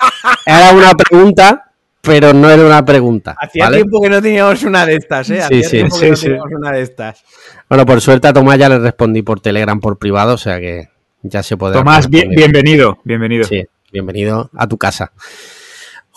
[0.45, 1.65] era una pregunta
[2.05, 3.35] pero no era una pregunta.
[3.39, 5.41] Hacía tiempo que no teníamos una de estas, ¿eh?
[5.41, 7.23] Hacía tiempo que no teníamos una de estas.
[7.67, 10.89] Bueno, por suerte a Tomás ya le respondí por Telegram por privado, o sea que
[11.23, 11.73] ya se puede.
[11.73, 13.45] Tomás, bienvenido, bienvenido.
[13.45, 15.11] Sí, bienvenido a tu casa.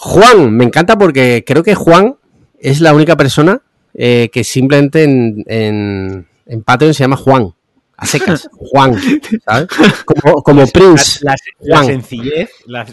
[0.01, 2.17] Juan, me encanta porque creo que Juan
[2.61, 3.63] es la única persona
[3.95, 7.53] eh, que simplemente en, en, en Patreon se llama Juan
[7.97, 8.97] a secas, Juan,
[9.45, 9.69] ¿sabes?
[10.05, 11.19] Como, como Prince.
[11.23, 12.87] La, la, sencillez, la,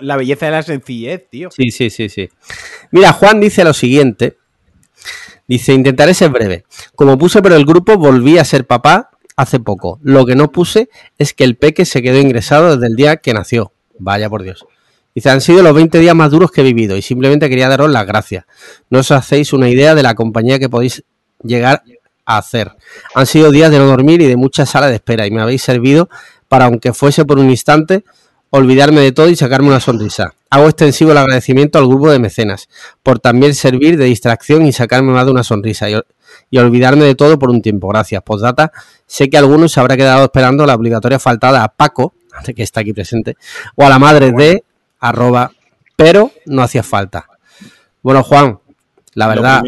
[0.00, 1.50] la, belleza de la sencillez, tío.
[1.50, 2.30] Sí, sí, sí, sí.
[2.90, 4.38] Mira, Juan dice lo siguiente.
[5.46, 6.64] Dice, intentaré ser breve.
[6.94, 10.00] Como puse pero el grupo, volví a ser papá hace poco.
[10.02, 13.34] Lo que no puse es que el peque se quedó ingresado desde el día que
[13.34, 13.72] nació.
[13.98, 14.66] Vaya por Dios.
[15.14, 17.90] Dice, han sido los 20 días más duros que he vivido y simplemente quería daros
[17.90, 18.44] las gracias.
[18.90, 21.02] No os hacéis una idea de la compañía que podéis
[21.42, 21.82] llegar
[22.36, 22.72] hacer.
[23.14, 25.62] Han sido días de no dormir y de mucha sala de espera y me habéis
[25.62, 26.08] servido
[26.48, 28.04] para, aunque fuese por un instante,
[28.50, 30.34] olvidarme de todo y sacarme una sonrisa.
[30.50, 32.68] Hago extensivo el agradecimiento al grupo de mecenas
[33.02, 37.38] por también servir de distracción y sacarme más de una sonrisa y, olvidarme de todo
[37.38, 37.88] por un tiempo.
[37.88, 38.22] Gracias.
[38.22, 38.72] Postdata,
[39.06, 42.14] sé que algunos se habrá quedado esperando la obligatoria faltada a Paco,
[42.56, 43.36] que está aquí presente,
[43.74, 44.64] o a la madre de
[45.00, 45.52] arroba,
[45.96, 47.28] pero no hacía falta.
[48.02, 48.58] Bueno, Juan,
[49.14, 49.62] la verdad...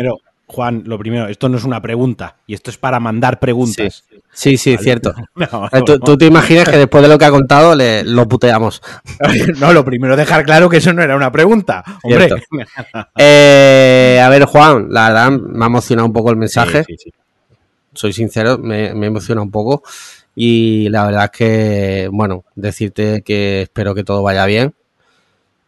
[0.51, 4.05] Juan, lo primero, esto no es una pregunta y esto es para mandar preguntas.
[4.33, 5.15] Sí, sí, cierto.
[5.73, 8.83] Eh, ¿Tú, te imaginas que después de lo que ha contado le, lo puteamos.
[9.61, 11.85] No, lo primero dejar claro que eso no era una pregunta.
[12.03, 12.31] Hombre.
[13.17, 16.85] Eh, a ver, Juan, la verdad me ha emocionado un poco el mensaje.
[17.95, 19.85] Soy sincero, me, me emociona un poco.
[20.35, 24.75] Y la verdad es que, bueno, decirte que espero que todo vaya bien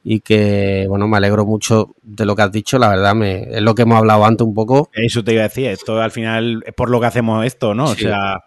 [0.05, 3.62] y que, bueno, me alegro mucho de lo que has dicho, la verdad, me, es
[3.62, 4.91] lo que hemos hablado antes un poco.
[4.93, 7.85] Eso te iba a decir, esto al final es por lo que hacemos esto, ¿no?
[7.85, 8.41] O sea,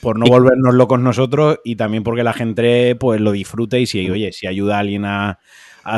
[0.00, 4.08] por no volvernos locos nosotros y también porque la gente pues lo disfrute y si,
[4.10, 5.38] oye, si ayuda a alguien a,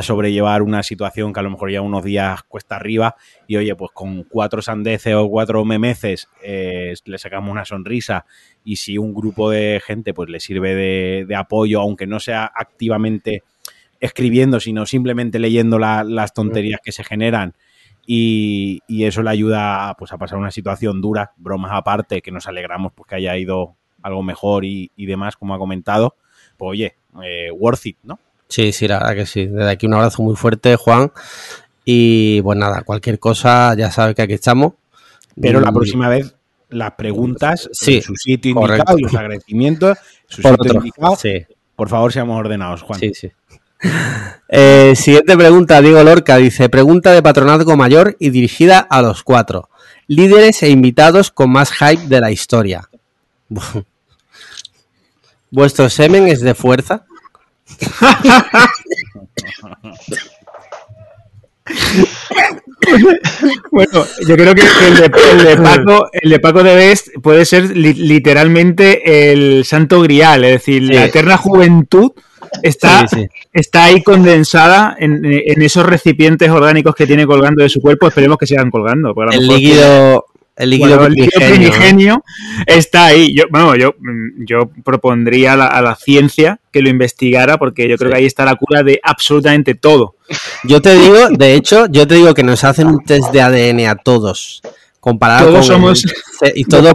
[0.02, 3.14] sobrellevar una situación que a lo mejor ya unos días cuesta arriba
[3.46, 8.26] y oye, pues con cuatro sandeces o cuatro memeces eh, le sacamos una sonrisa
[8.64, 12.50] y si un grupo de gente pues le sirve de, de apoyo, aunque no sea
[12.52, 13.44] activamente
[14.00, 17.54] escribiendo, sino simplemente leyendo las tonterías que se generan
[18.06, 22.92] y, eso le ayuda pues, a pasar una situación dura, bromas aparte, que nos alegramos
[22.94, 26.16] pues, que haya ido algo mejor y, demás, como ha comentado.
[26.56, 28.18] Pues oye, eh, worth it, ¿no?
[28.48, 29.46] Sí, sí, la verdad que sí.
[29.46, 31.10] Desde aquí un abrazo muy fuerte, Juan.
[31.84, 34.74] Y pues nada, cualquier cosa ya sabes que aquí estamos.
[35.40, 36.34] Pero la próxima vez
[36.68, 41.16] las preguntas sí, en su sitio indicado y los agradecimientos, su sitio indicado.
[41.74, 42.98] Por favor, seamos ordenados, Juan.
[42.98, 43.30] Sí, sí.
[44.48, 49.68] Eh, siguiente pregunta, Diego Lorca dice, pregunta de patronazgo mayor y dirigida a los cuatro.
[50.06, 52.88] Líderes e invitados con más hype de la historia.
[55.50, 57.06] ¿Vuestro semen es de fuerza?
[63.72, 65.10] bueno, yo creo que el de,
[65.56, 71.06] Paco, el de Paco de Best puede ser literalmente el santo grial, es decir, la
[71.06, 72.12] eterna juventud
[72.62, 73.06] está,
[73.52, 75.24] está ahí condensada en,
[75.62, 78.08] esos recipientes orgánicos que tiene colgando de su cuerpo.
[78.08, 79.14] Esperemos que sigan colgando.
[79.30, 82.24] El líquido, el líquido, primigenio,
[82.66, 83.34] está ahí.
[83.34, 83.94] Yo, bueno, yo,
[84.38, 88.56] yo propondría a la, ciencia que lo investigara porque yo creo que ahí está la
[88.56, 90.16] cura de absolutamente todo.
[90.64, 93.86] Yo te digo, de hecho, yo te digo que nos hacen un test de ADN
[93.86, 94.62] a todos
[95.06, 96.04] comparado todos somos
[96.56, 96.92] y todos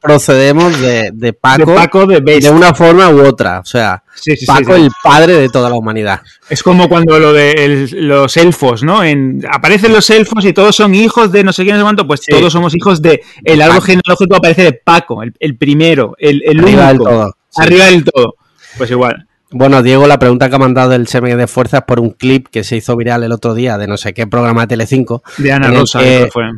[0.00, 3.60] procedemos de, Paco, de, de, una forma u otra.
[3.60, 4.02] O sea,
[4.44, 6.22] Paco el padre de toda la humanidad.
[6.50, 9.04] Es como cuando lo de los elfos, ¿no?
[9.04, 12.22] En, aparecen los elfos y todos son hijos de no sé quién, sé cuánto, pues
[12.22, 16.88] todos somos hijos de el árbol genealógico aparece de Paco, el, primero, el, el arriba
[16.88, 17.36] del todo.
[17.58, 18.34] Arriba del todo.
[18.76, 19.28] Pues igual.
[19.52, 22.64] Bueno, Diego, la pregunta que ha mandado del semen de fuerzas por un clip que
[22.64, 25.22] se hizo viral el otro día de no sé qué programa de Telecinco.
[25.36, 26.00] De Ana Rosa,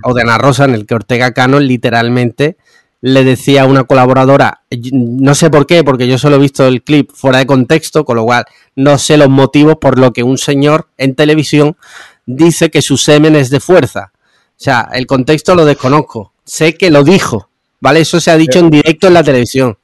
[0.05, 2.57] O de Ana Rosa, en el que Ortega Cano literalmente
[3.01, 6.83] le decía a una colaboradora, no sé por qué, porque yo solo he visto el
[6.83, 8.45] clip fuera de contexto, con lo cual
[8.77, 11.77] no sé los motivos por lo que un señor en televisión
[12.25, 14.13] dice que su semen es de fuerza.
[14.15, 16.33] O sea, el contexto lo desconozco.
[16.45, 17.49] Sé que lo dijo,
[17.81, 18.01] ¿vale?
[18.01, 19.77] Eso se ha dicho en directo en la televisión.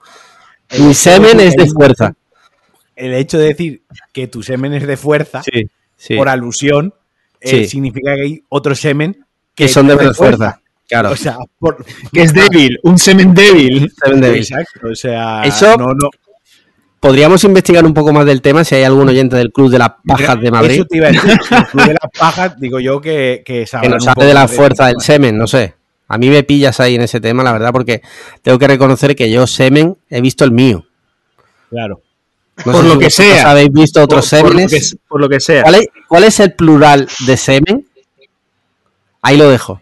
[0.79, 2.14] Mi semen es de fuerza
[3.00, 3.82] el hecho de decir
[4.12, 5.42] que tu semen es de fuerza,
[6.16, 6.94] por alusión,
[7.40, 10.60] eh, significa que hay otro semen que, son de, fuerza.
[10.86, 11.10] Claro.
[11.10, 11.38] O sea,
[12.12, 13.90] que es débil, un semen débil.
[14.04, 14.38] Semen débil.
[14.38, 14.88] Exacto.
[14.92, 16.10] O sea, eso no, no.
[16.98, 19.92] Podríamos investigar un poco más del tema si hay algún oyente del Club de las
[20.06, 20.74] Pajas de Madrid.
[20.74, 21.30] Eso te iba a decir.
[21.50, 24.88] El Club de las Pajas, digo yo que, que, que nos sabe de la fuerza
[24.88, 25.74] del semen, no sé.
[26.08, 28.02] A mí me pillas ahí en ese tema, la verdad, porque
[28.42, 30.84] tengo que reconocer que yo semen he visto el mío.
[31.70, 32.02] Claro
[32.64, 33.51] por lo que sea.
[33.51, 34.40] ¿Habéis visto otros por,
[35.09, 35.64] Por lo, que, sea.
[36.09, 37.87] ¿Cuál es, el plural de semen?
[39.23, 39.81] Ahí lo dejo.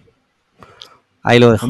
[1.22, 1.66] Ahí lo dejo.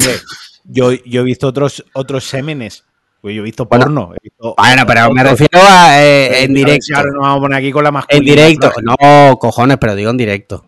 [0.63, 2.83] yo, yo he visto otros, otros semenes.
[3.21, 4.13] Pues yo he visto porno.
[4.57, 6.95] bueno, pero me refiero a eh, en directo.
[6.95, 8.71] Ahora nos vamos a poner aquí con la En directo.
[8.81, 10.65] No, cojones, pero digo en directo.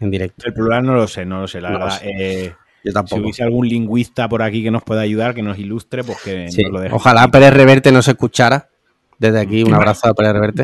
[0.00, 0.46] En directo.
[0.46, 2.00] El plural no lo sé, no lo sé, la verdad.
[2.02, 3.16] Eh, yo tampoco.
[3.16, 6.46] Si hubiese algún lingüista por aquí que nos pueda ayudar, que nos ilustre, pues que
[6.46, 6.94] nos lo deje.
[6.94, 8.70] Ojalá Pérez Reverte no se escuchara.
[9.18, 10.62] Desde aquí, un abrazo a Pérez Reverte.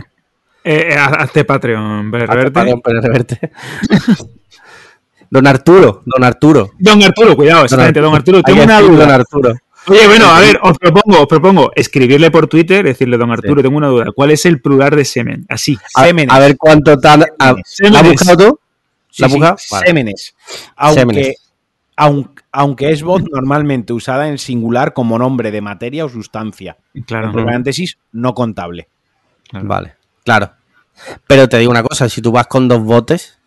[0.62, 2.52] Eh, eh hazte Patreon, Pérez Reverte.
[2.52, 3.52] Patreon, Pérez Reverte.
[5.30, 6.70] don Arturo, don Arturo.
[6.78, 8.42] Don Arturo, cuidado, exactamente, don Arturo.
[8.42, 9.06] Tengo una duda.
[9.06, 9.54] Don Arturo.
[9.86, 13.78] Oye, bueno, a ver, os propongo, os propongo escribirle por Twitter, decirle, don Arturo, tengo
[13.78, 14.06] una duda.
[14.14, 15.46] ¿Cuál es el plural de semen?
[15.48, 17.20] Así, a, A ver cuánto tan.
[17.20, 17.56] ¿La
[18.00, 18.60] has buscado tú?
[19.18, 19.56] ¿La buscado?
[19.58, 20.34] Sémenes.
[20.76, 21.34] Aunque,
[22.00, 26.78] aunque, aunque es voz normalmente usada en singular como nombre de materia o sustancia.
[27.06, 27.38] Claro.
[27.38, 28.88] En paréntesis, no contable.
[29.52, 30.52] Vale, claro.
[31.26, 33.38] Pero te digo una cosa, si tú vas con dos botes,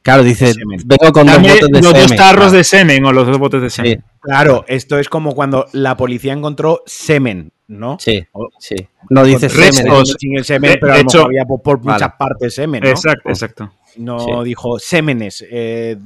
[0.00, 3.38] claro, dices, vengo con dos botes de los dos tarros de semen o los dos
[3.38, 4.04] botes de semen.
[4.22, 7.98] Claro, esto es como cuando la policía encontró semen, ¿no?
[8.00, 8.26] Sí,
[8.58, 8.76] sí.
[9.10, 10.06] No dice semen.
[10.18, 12.88] Sin el semen, pero a lo había por, muchas partes semen, ¿no?
[12.88, 13.70] Exacto, exacto.
[13.96, 15.96] No dijo sémenes eh,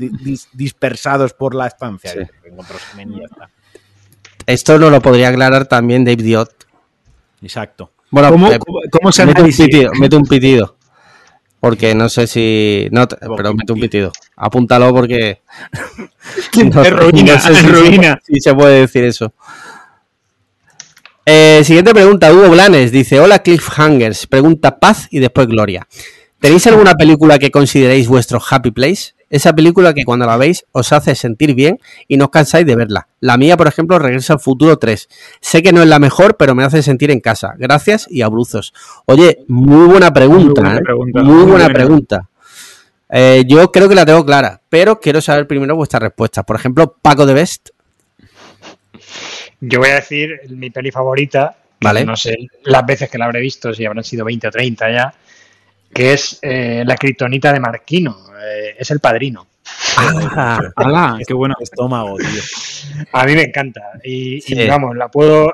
[0.53, 2.31] dispersados por la estancia.
[4.47, 6.67] Esto no lo podría aclarar también Dave Diot.
[7.43, 7.91] Exacto.
[8.11, 8.51] Bueno, ¿Cómo,
[8.91, 10.77] ¿cómo se mete un, pitido, mete un pitido.
[11.63, 12.89] Porque no sé si.
[12.91, 14.13] No, pero mete un pitido.
[14.37, 15.43] Apúntalo porque.
[16.75, 18.21] no, ruina, ruina.
[18.23, 19.33] Si, se puede decir eso.
[21.25, 25.87] Eh, siguiente pregunta, Hugo Blanes dice: Hola Cliffhangers, pregunta paz y después gloria.
[26.43, 29.13] ¿Tenéis alguna película que consideréis vuestro happy place?
[29.31, 31.79] Esa película que cuando la veis os hace sentir bien
[32.09, 33.07] y no os cansáis de verla.
[33.21, 35.09] La mía, por ejemplo, Regresa al Futuro 3.
[35.41, 37.55] Sé que no es la mejor, pero me hace sentir en casa.
[37.59, 38.75] Gracias y abruzos.
[39.07, 40.81] Oye, muy buena pregunta.
[41.15, 42.29] Muy buena pregunta.
[43.09, 43.39] ¿eh?
[43.39, 46.45] Eh, yo creo que la tengo clara, pero quiero saber primero vuestras respuestas.
[46.45, 47.69] Por ejemplo, Paco de Best.
[49.61, 51.55] Yo voy a decir mi peli favorita.
[51.81, 52.05] Vale.
[52.05, 55.15] No sé las veces que la habré visto, si habrán sido 20 o 30 ya
[55.93, 59.47] que es eh, la criptonita de Marquino, eh, es el padrino.
[59.97, 63.07] Ah, qué bueno estómago, tío.
[63.13, 65.53] A mí me encanta y, vamos, la puedo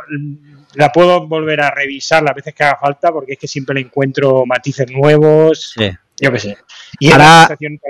[0.74, 3.80] la puedo volver a revisar las veces que haga falta porque es que siempre le
[3.80, 5.74] encuentro matices nuevos,
[6.20, 6.56] yo qué sé.
[7.00, 7.80] Y ahora, la sensación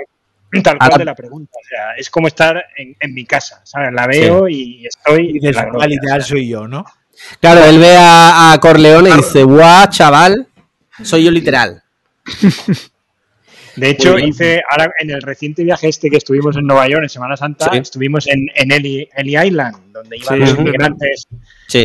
[0.63, 3.93] tal, cual de la pregunta, o sea, es como estar en, mi casa, ¿sabes?
[3.93, 5.37] La veo y estoy...
[5.37, 6.83] Y de la literal soy yo, ¿no?
[7.39, 10.47] Claro, él ve a, a Corleone y dice, guau, chaval,
[11.03, 11.83] soy yo literal.
[13.75, 17.09] De hecho, hice ahora en el reciente viaje este que estuvimos en Nueva York en
[17.09, 21.27] Semana Santa, estuvimos en, en Eli, Island, donde iban los inmigrantes.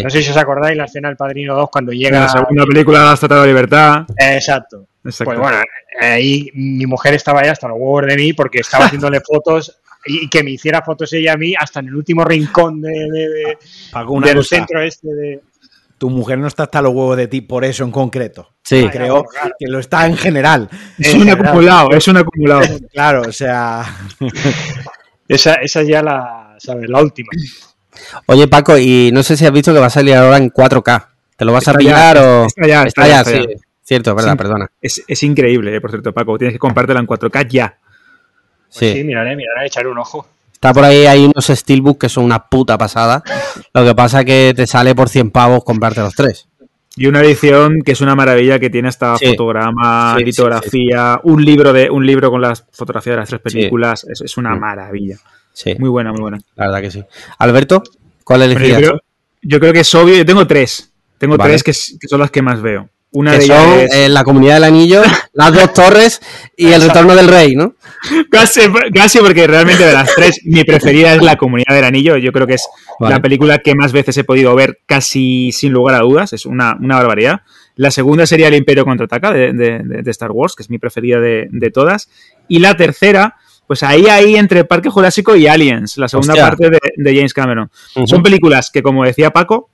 [0.02, 2.20] No sé si os acordáis la escena del Padrino 2 cuando llega.
[2.20, 4.06] La segunda película de Tratado de Libertad.
[4.16, 4.86] Exacto.
[5.02, 5.60] Pues bueno,
[6.00, 10.28] ahí mi mujer estaba ya hasta los huevos de mí porque estaba haciéndole fotos y
[10.28, 13.56] que me hiciera fotos ella a mí hasta en el último rincón de, de,
[14.22, 15.40] del centro este de
[15.98, 18.53] tu mujer no está hasta los huevos de ti por eso en concreto.
[18.64, 18.88] Sí.
[18.90, 19.26] Creo
[19.58, 20.68] que lo está en general.
[20.98, 22.62] Es un acumulado, es un acumulado.
[22.92, 23.84] claro, o sea.
[25.28, 26.88] esa, esa ya la, ¿sabes?
[26.88, 27.28] La última.
[28.26, 31.06] Oye, Paco, y no sé si has visto que va a salir ahora en 4K.
[31.36, 32.46] ¿Te lo vas a pillar o.?
[32.46, 33.46] Está ya, está, ya, sí.
[33.82, 34.70] Cierto, verdad, perdona.
[34.80, 36.38] Es, increíble, eh, por cierto, Paco.
[36.38, 37.78] Tienes que compartirla en 4K ya.
[37.78, 38.92] Pues sí.
[38.94, 40.26] sí, miraré, miraré, echaré un ojo.
[40.54, 43.22] Está por ahí, hay unos Steelbook que son una puta pasada.
[43.74, 46.48] Lo que pasa es que te sale por 100 pavos comprarte los tres.
[46.96, 51.90] Y una edición que es una maravilla, que tiene hasta fotograma, litografía, un libro de
[51.90, 54.06] un libro con las fotografías de las tres películas.
[54.08, 54.60] Es, una mm.
[54.60, 55.16] maravilla.
[55.78, 56.38] Muy buena, muy buena.
[56.54, 57.04] La verdad que sí.
[57.38, 57.82] Alberto,
[58.22, 58.80] ¿cuál elegirías?
[59.42, 60.14] yo, creo, que es obvio.
[60.16, 60.92] Yo tengo tres.
[61.18, 62.88] Tengo tres que, son las que más veo.
[63.14, 65.02] Una de son eh, la Comunidad del Anillo,
[65.34, 66.20] las dos torres
[66.56, 67.74] y el Retorno del Rey, ¿no?
[68.28, 68.60] Casi,
[68.92, 72.16] casi, porque realmente de las tres, mi preferida es la Comunidad del Anillo.
[72.16, 75.94] Yo creo que es la película que más veces he podido ver casi sin lugar
[75.94, 76.32] a dudas.
[76.32, 77.42] Es una, barbaridad.
[77.76, 81.70] La segunda sería El Imperio Contraataca de, de, Star Wars, que es mi preferida de,
[81.72, 82.10] todas.
[82.48, 83.36] Y la tercera,
[83.68, 87.70] pues ahí, ahí entre Parque Jurásico y Aliens, la segunda parte de, James Cameron.
[88.06, 89.70] Son películas que, como decía Paco,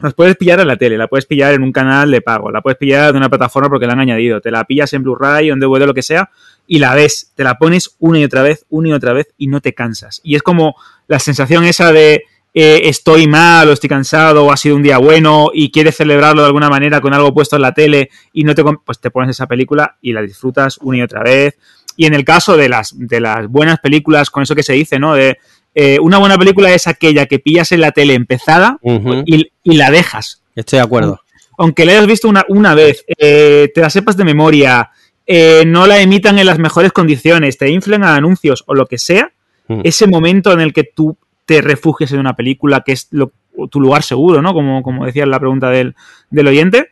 [0.00, 2.60] las puedes pillar en la tele, la puedes pillar en un canal de pago, la
[2.60, 5.60] puedes pillar de una plataforma porque la han añadido, te la pillas en Blu-ray, en
[5.60, 6.30] DVD, lo que sea,
[6.66, 9.48] y la ves, te la pones una y otra vez, una y otra vez, y
[9.48, 10.20] no te cansas.
[10.22, 10.76] Y es como
[11.06, 12.24] la sensación esa de
[12.54, 16.42] eh, estoy mal o estoy cansado o ha sido un día bueno y quieres celebrarlo
[16.42, 19.30] de alguna manera con algo puesto en la tele y no te pues te pones
[19.30, 21.56] esa película y la disfrutas una y otra vez.
[21.96, 24.98] Y en el caso de las, de las buenas películas, con eso que se dice,
[24.98, 25.14] ¿no?
[25.14, 25.38] De
[25.74, 28.78] eh, una buena película es aquella que pillas en la tele empezada
[29.24, 30.42] y, la dejas.
[30.54, 31.20] Estoy de acuerdo.
[31.56, 34.90] Aunque la hayas visto una, una vez, eh, te la sepas de memoria,
[35.26, 38.98] eh, no la emitan en las mejores condiciones, te inflen a anuncios o lo que
[38.98, 39.32] sea,
[39.68, 39.80] mm.
[39.84, 44.02] ese momento en el que tú te refugias en una película que es tu lugar
[44.02, 44.52] seguro, ¿no?
[44.52, 45.96] Como, como decía la pregunta del,
[46.30, 46.90] del oyente,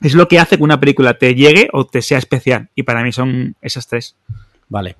[0.00, 2.68] es lo que hace que una película te llegue o te sea especial.
[2.74, 4.16] Y para mí son esas tres.
[4.68, 4.96] Vale.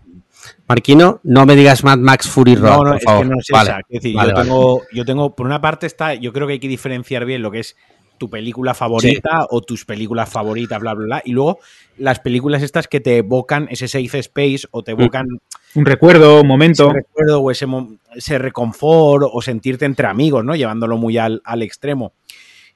[0.67, 2.77] Marquino, no me digas Mad Max Fury Road.
[2.77, 3.81] No, no, es que no es esa.
[3.89, 6.69] Es decir, yo, tengo, yo tengo, por una parte está, yo creo que hay que
[6.69, 7.77] diferenciar bien lo que es
[8.19, 11.23] tu película favorita o tus películas favoritas, bla, bla, bla.
[11.25, 11.61] Y luego
[11.97, 15.27] las películas estas que te evocan ese safe space o te evocan...
[15.75, 16.89] Un recuerdo, un momento.
[16.89, 17.67] Un recuerdo o ese,
[18.15, 20.55] ese reconfort o sentirte entre amigos, ¿no?
[20.57, 22.13] Llevándolo muy al, extremo.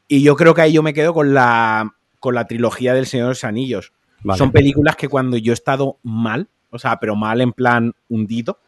[0.08, 3.26] Y yo creo que ahí yo me quedo con la, con la trilogía del Señor
[3.26, 3.92] de los Anillos.
[4.36, 8.58] Son películas que cuando yo he estado mal, o sea, pero mal en plan hundido.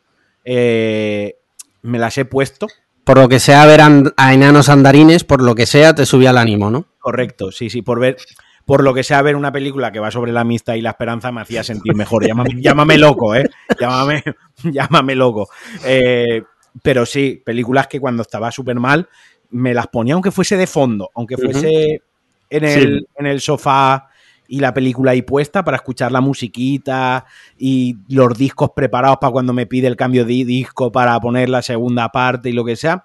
[0.44, 1.36] Eh,
[1.82, 2.68] me las he puesto.
[3.02, 3.80] Por lo que sea ver
[4.16, 6.86] a enanos andarines, por lo que sea, te subía el ánimo, ¿no?
[6.98, 8.16] Correcto, sí, sí, por ver,
[8.64, 11.32] por lo que sea ver una película que va sobre la amistad y la esperanza
[11.32, 12.24] me hacía sentir mejor.
[12.56, 13.44] llámame, loco, ¿eh?
[13.78, 14.22] Llámame,
[14.62, 15.48] llámame loco.
[15.84, 16.42] Eh,
[16.82, 19.08] pero sí, películas que cuando estaba súper mal
[19.50, 22.02] me las ponía aunque fuese de fondo, aunque fuese
[22.50, 24.08] en, el, en el sofá
[24.48, 27.26] y la película ahí puesta para escuchar la musiquita
[27.58, 31.62] y los discos preparados para cuando me pide el cambio de disco para poner la
[31.62, 33.04] segunda parte y lo que sea.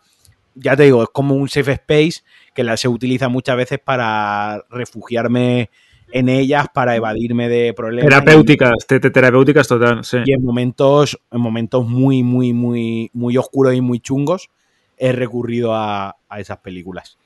[0.56, 2.22] Ya te digo, es como un safe space
[2.54, 5.70] que la, se utiliza muchas veces para refugiarme
[6.12, 8.10] en ellas, para evadirme de problemas.
[8.10, 10.18] Terapéuticas, terapéuticas total, sí.
[10.26, 14.50] Y en momentos, en momentos muy, muy, muy, muy oscuros y muy chungos,
[14.98, 17.18] he recurrido a, a esas películas.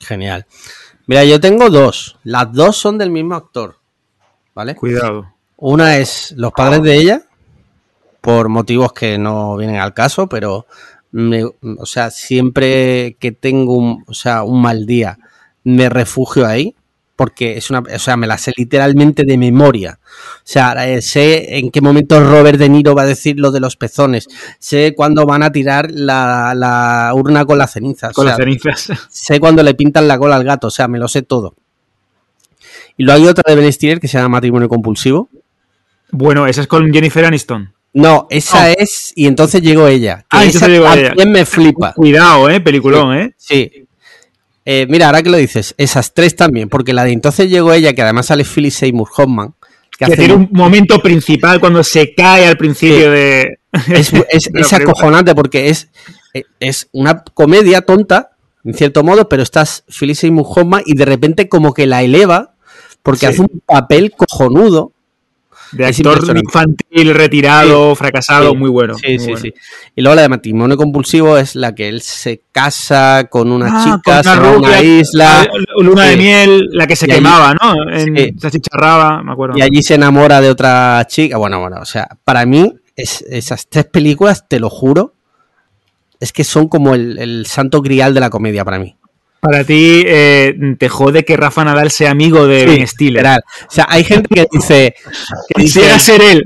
[0.00, 0.46] Genial.
[1.06, 2.18] Mira, yo tengo dos.
[2.24, 3.78] Las dos son del mismo actor.
[4.54, 4.74] ¿Vale?
[4.74, 5.32] Cuidado.
[5.56, 7.22] Una es Los padres de ella,
[8.20, 10.66] por motivos que no vienen al caso, pero
[11.12, 15.18] o sea, siempre que tengo un, o sea, un mal día,
[15.64, 16.76] me refugio ahí
[17.18, 19.98] porque es una, o sea, me la sé literalmente de memoria.
[20.00, 23.58] O sea, eh, sé en qué momento Robert De Niro va a decir lo de
[23.58, 24.28] los pezones,
[24.60, 28.12] sé cuándo van a tirar la, urna con las cenizas.
[28.12, 28.92] Con las cenizas.
[29.10, 31.56] Sé cuándo le pintan la cola al gato, o sea, me lo sé todo.
[32.96, 35.28] Y luego hay otra de Ben Stiller que se llama Matrimonio Compulsivo.
[36.12, 37.74] Bueno, esa es con Jennifer Aniston.
[37.94, 40.24] No, esa es y entonces llegó ella.
[40.30, 41.94] ah, esa llegó también me flipa.
[41.94, 43.34] Cuidado, eh, peliculón, eh.
[43.36, 43.87] Sí,
[44.70, 47.94] eh, mira, ahora que lo dices, esas tres también, porque la de entonces llegó ella,
[47.94, 49.54] que además sale Phyllis Seymour Hoffman.
[49.98, 53.60] Que, tiene un momento principal cuando se cae al principio de.
[53.88, 54.12] Es,
[54.74, 55.88] acojonante porque es,
[56.60, 61.48] es una comedia tonta, en cierto modo, pero estás Phyllis Seymour Hoffman y de repente
[61.48, 62.52] como que la eleva
[63.02, 64.92] porque hace un papel cojonudo
[65.72, 68.94] de actor infantil, retirado, fracasado, muy bueno.
[68.94, 69.54] Sí, sí, sí.
[69.94, 73.84] Y luego la de matrimonio compulsivo es la que él se casa con una ah,
[73.84, 75.48] chica, se va a una isla.
[75.76, 77.74] Luna de miel, la que se quemaba, ¿no?
[77.96, 79.58] se achicharraba, me acuerdo.
[79.58, 81.36] Y allí se enamora de otra chica.
[81.38, 85.14] Bueno, bueno, o sea, para mí, esas tres películas, te lo juro,
[86.20, 88.97] es que son como el, el santo grial de la comedia para mí.
[89.40, 93.26] Para ti eh, te jode que Rafa Nadal sea amigo de Ben Stiller.
[93.26, 94.94] O sea, hay gente que dice...
[95.54, 96.42] quisiera ser él.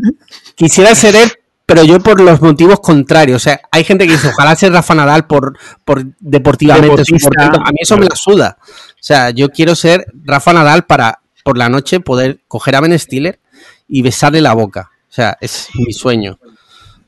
[0.54, 1.32] Quisiera ser él,
[1.64, 3.36] pero yo por los motivos contrarios.
[3.36, 7.02] O sea, hay gente que dice, ojalá sea Rafa Nadal por, por deportivamente.
[7.02, 8.58] A mí eso me la suda.
[8.60, 12.98] O sea, yo quiero ser Rafa Nadal para por la noche poder coger a Ben
[12.98, 13.40] Stiller
[13.88, 14.90] y besarle la boca.
[15.08, 16.38] O sea, es mi sueño.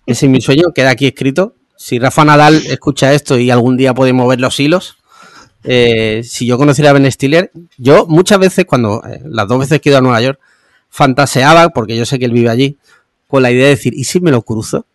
[0.06, 3.94] Ese es mi sueño, queda aquí escrito si Rafa Nadal escucha esto y algún día
[3.94, 4.96] puede mover los hilos,
[5.64, 9.80] eh, si yo conociera a Ben Stiller, yo muchas veces, cuando eh, las dos veces
[9.80, 10.38] que he ido a Nueva York,
[10.90, 12.78] fantaseaba, porque yo sé que él vive allí,
[13.26, 14.86] con la idea de decir, ¿y si me lo cruzo?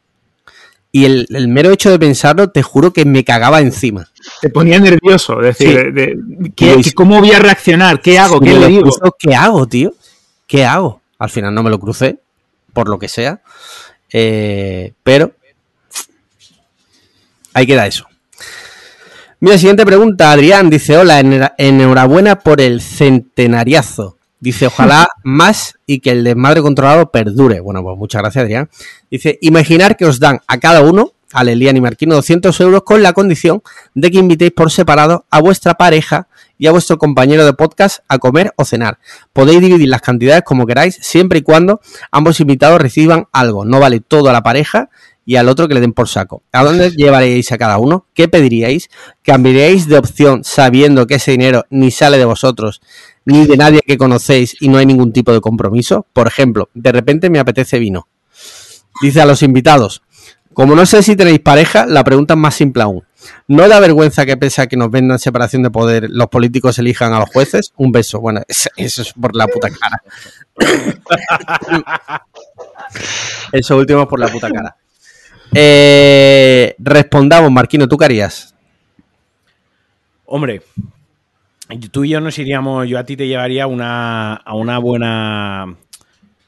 [0.92, 4.10] Y el, mero hecho de pensarlo, te juro que me cagaba encima.
[4.42, 6.18] Te ponía nervioso, es decir, de,
[6.96, 8.02] ¿cómo voy a reaccionar?
[8.02, 8.40] ¿Qué hago?
[8.40, 8.90] ¿Qué le digo?
[9.20, 9.94] ¿Qué hago, tío?
[10.48, 11.02] ¿Qué hago?
[11.20, 12.20] Al final no me lo crucé,
[12.74, 13.42] por lo que sea.
[14.12, 15.34] Eh, pero
[17.54, 18.09] ahí queda eso.
[19.42, 20.34] Mira, siguiente pregunta.
[20.34, 24.18] Adrián dice: Hola, enhorabuena por el centenariazo.
[24.42, 27.62] Dice, ojalá más y que el desmadre controlado perdure.
[27.62, 28.70] Bueno, pues muchas gracias, Adrián.
[29.10, 33.02] Dice, imaginar que os dan a cada uno, a Lelian y Marquino, 200 euros con
[33.02, 33.62] la condición
[33.94, 36.28] de que invitéis por separado a vuestra pareja
[36.58, 39.00] y a vuestro compañero de podcast a comer o cenar.
[39.32, 41.80] Podéis dividir las cantidades como queráis, siempre y cuando
[42.12, 43.64] ambos invitados reciban algo.
[43.64, 44.90] No vale todo a la pareja
[45.30, 46.42] y al otro que le den por saco.
[46.52, 48.08] ¿A dónde llevaríais a cada uno?
[48.16, 48.90] ¿Qué pediríais?
[49.22, 52.82] ¿Cambiaríais de opción sabiendo que ese dinero ni sale de vosotros
[53.26, 56.08] ni de nadie que conocéis y no hay ningún tipo de compromiso?
[56.14, 58.08] Por ejemplo, de repente me apetece vino.
[59.04, 60.02] Dice a los invitados,
[60.56, 63.04] como no sé si tenéis pareja, la pregunta es más simple aún.
[63.48, 67.14] ¿No da vergüenza que pese a que nos vendan separación de poder, los políticos elijan
[67.14, 67.72] a los jueces?
[67.78, 68.20] Un beso.
[68.20, 68.70] Bueno, eso
[69.04, 70.02] es por la puta cara.
[73.52, 74.76] eso último es por la puta cara.
[75.54, 78.56] Eh, respondamos, Marquino, ¿tú qué harías?
[80.26, 80.62] Hombre,
[81.92, 85.76] tú y yo nos iríamos, yo a ti te llevaría una, a una buena,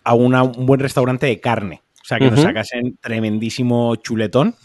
[0.03, 1.81] a un buen restaurante de carne.
[2.01, 4.55] O sea, que nos sacasen tremendísimo chuletón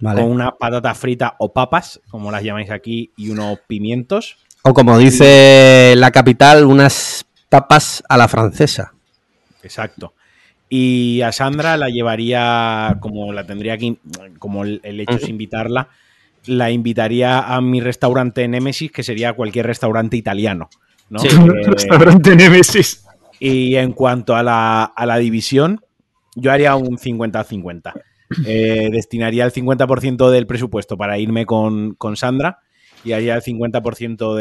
[0.00, 4.36] con una patata frita o papas, como las llamáis aquí, y unos pimientos.
[4.62, 8.94] O como dice la capital, unas papas a la francesa.
[9.62, 10.14] Exacto.
[10.76, 13.96] Y a Sandra la llevaría, como la tendría que,
[14.40, 15.90] como el, hecho es invitarla,
[16.46, 20.68] la invitaría a mi restaurante Nemesis, que sería cualquier restaurante italiano.
[21.10, 21.20] ¿no?
[21.20, 21.28] Sí.
[21.28, 23.04] Eh, restaurante Nemesis.
[23.38, 25.80] Y en cuanto a la, a la división,
[26.34, 27.92] yo haría un 50-50.
[28.44, 32.63] Eh, destinaría el 50% del presupuesto para irme con, con Sandra
[33.04, 34.34] y haría el 50%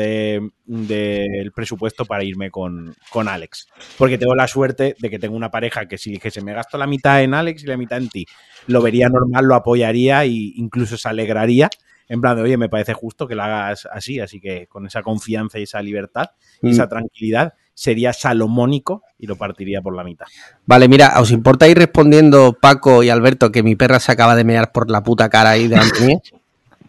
[0.65, 2.95] del presupuesto para irme con,
[3.27, 3.67] Alex.
[3.97, 6.87] Porque tengo la suerte de que tengo una pareja que si dijese me gasto la
[6.87, 8.25] mitad en Alex y la mitad en ti,
[8.67, 11.69] lo vería normal, lo apoyaría e incluso se alegraría.
[12.07, 15.01] En plan de, oye, me parece justo que lo hagas así, así que con esa
[15.01, 16.27] confianza y esa libertad
[16.61, 16.89] y esa mm.
[16.89, 20.25] tranquilidad sería salomónico y lo partiría por la mitad.
[20.65, 24.43] Vale, mira, ¿os importa ir respondiendo Paco y Alberto que mi perra se acaba de
[24.43, 26.17] mear por la puta cara ahí de mí?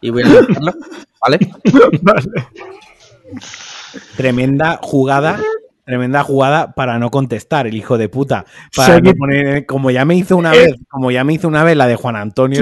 [0.05, 0.27] Y voy a
[1.21, 1.39] ¿vale?
[4.17, 5.41] Tremenda jugada
[5.87, 8.47] tremenda jugada para no contestar, el hijo de puta.
[8.75, 10.59] Para poner, como ya me hizo una eh.
[10.59, 12.61] vez, como ya me hizo una vez la de Juan Antonio.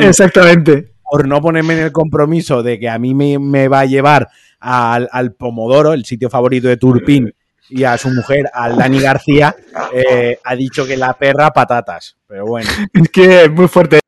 [0.00, 0.92] exactamente.
[1.02, 4.28] Por no ponerme en el compromiso de que a mí me, va a llevar
[4.60, 7.34] al, al, Pomodoro, el sitio favorito de Turpin,
[7.68, 9.54] y a su mujer, al Dani García,
[9.92, 12.16] eh, ha dicho que la perra patatas.
[12.26, 12.70] Pero bueno.
[12.92, 14.01] Es que es muy fuerte.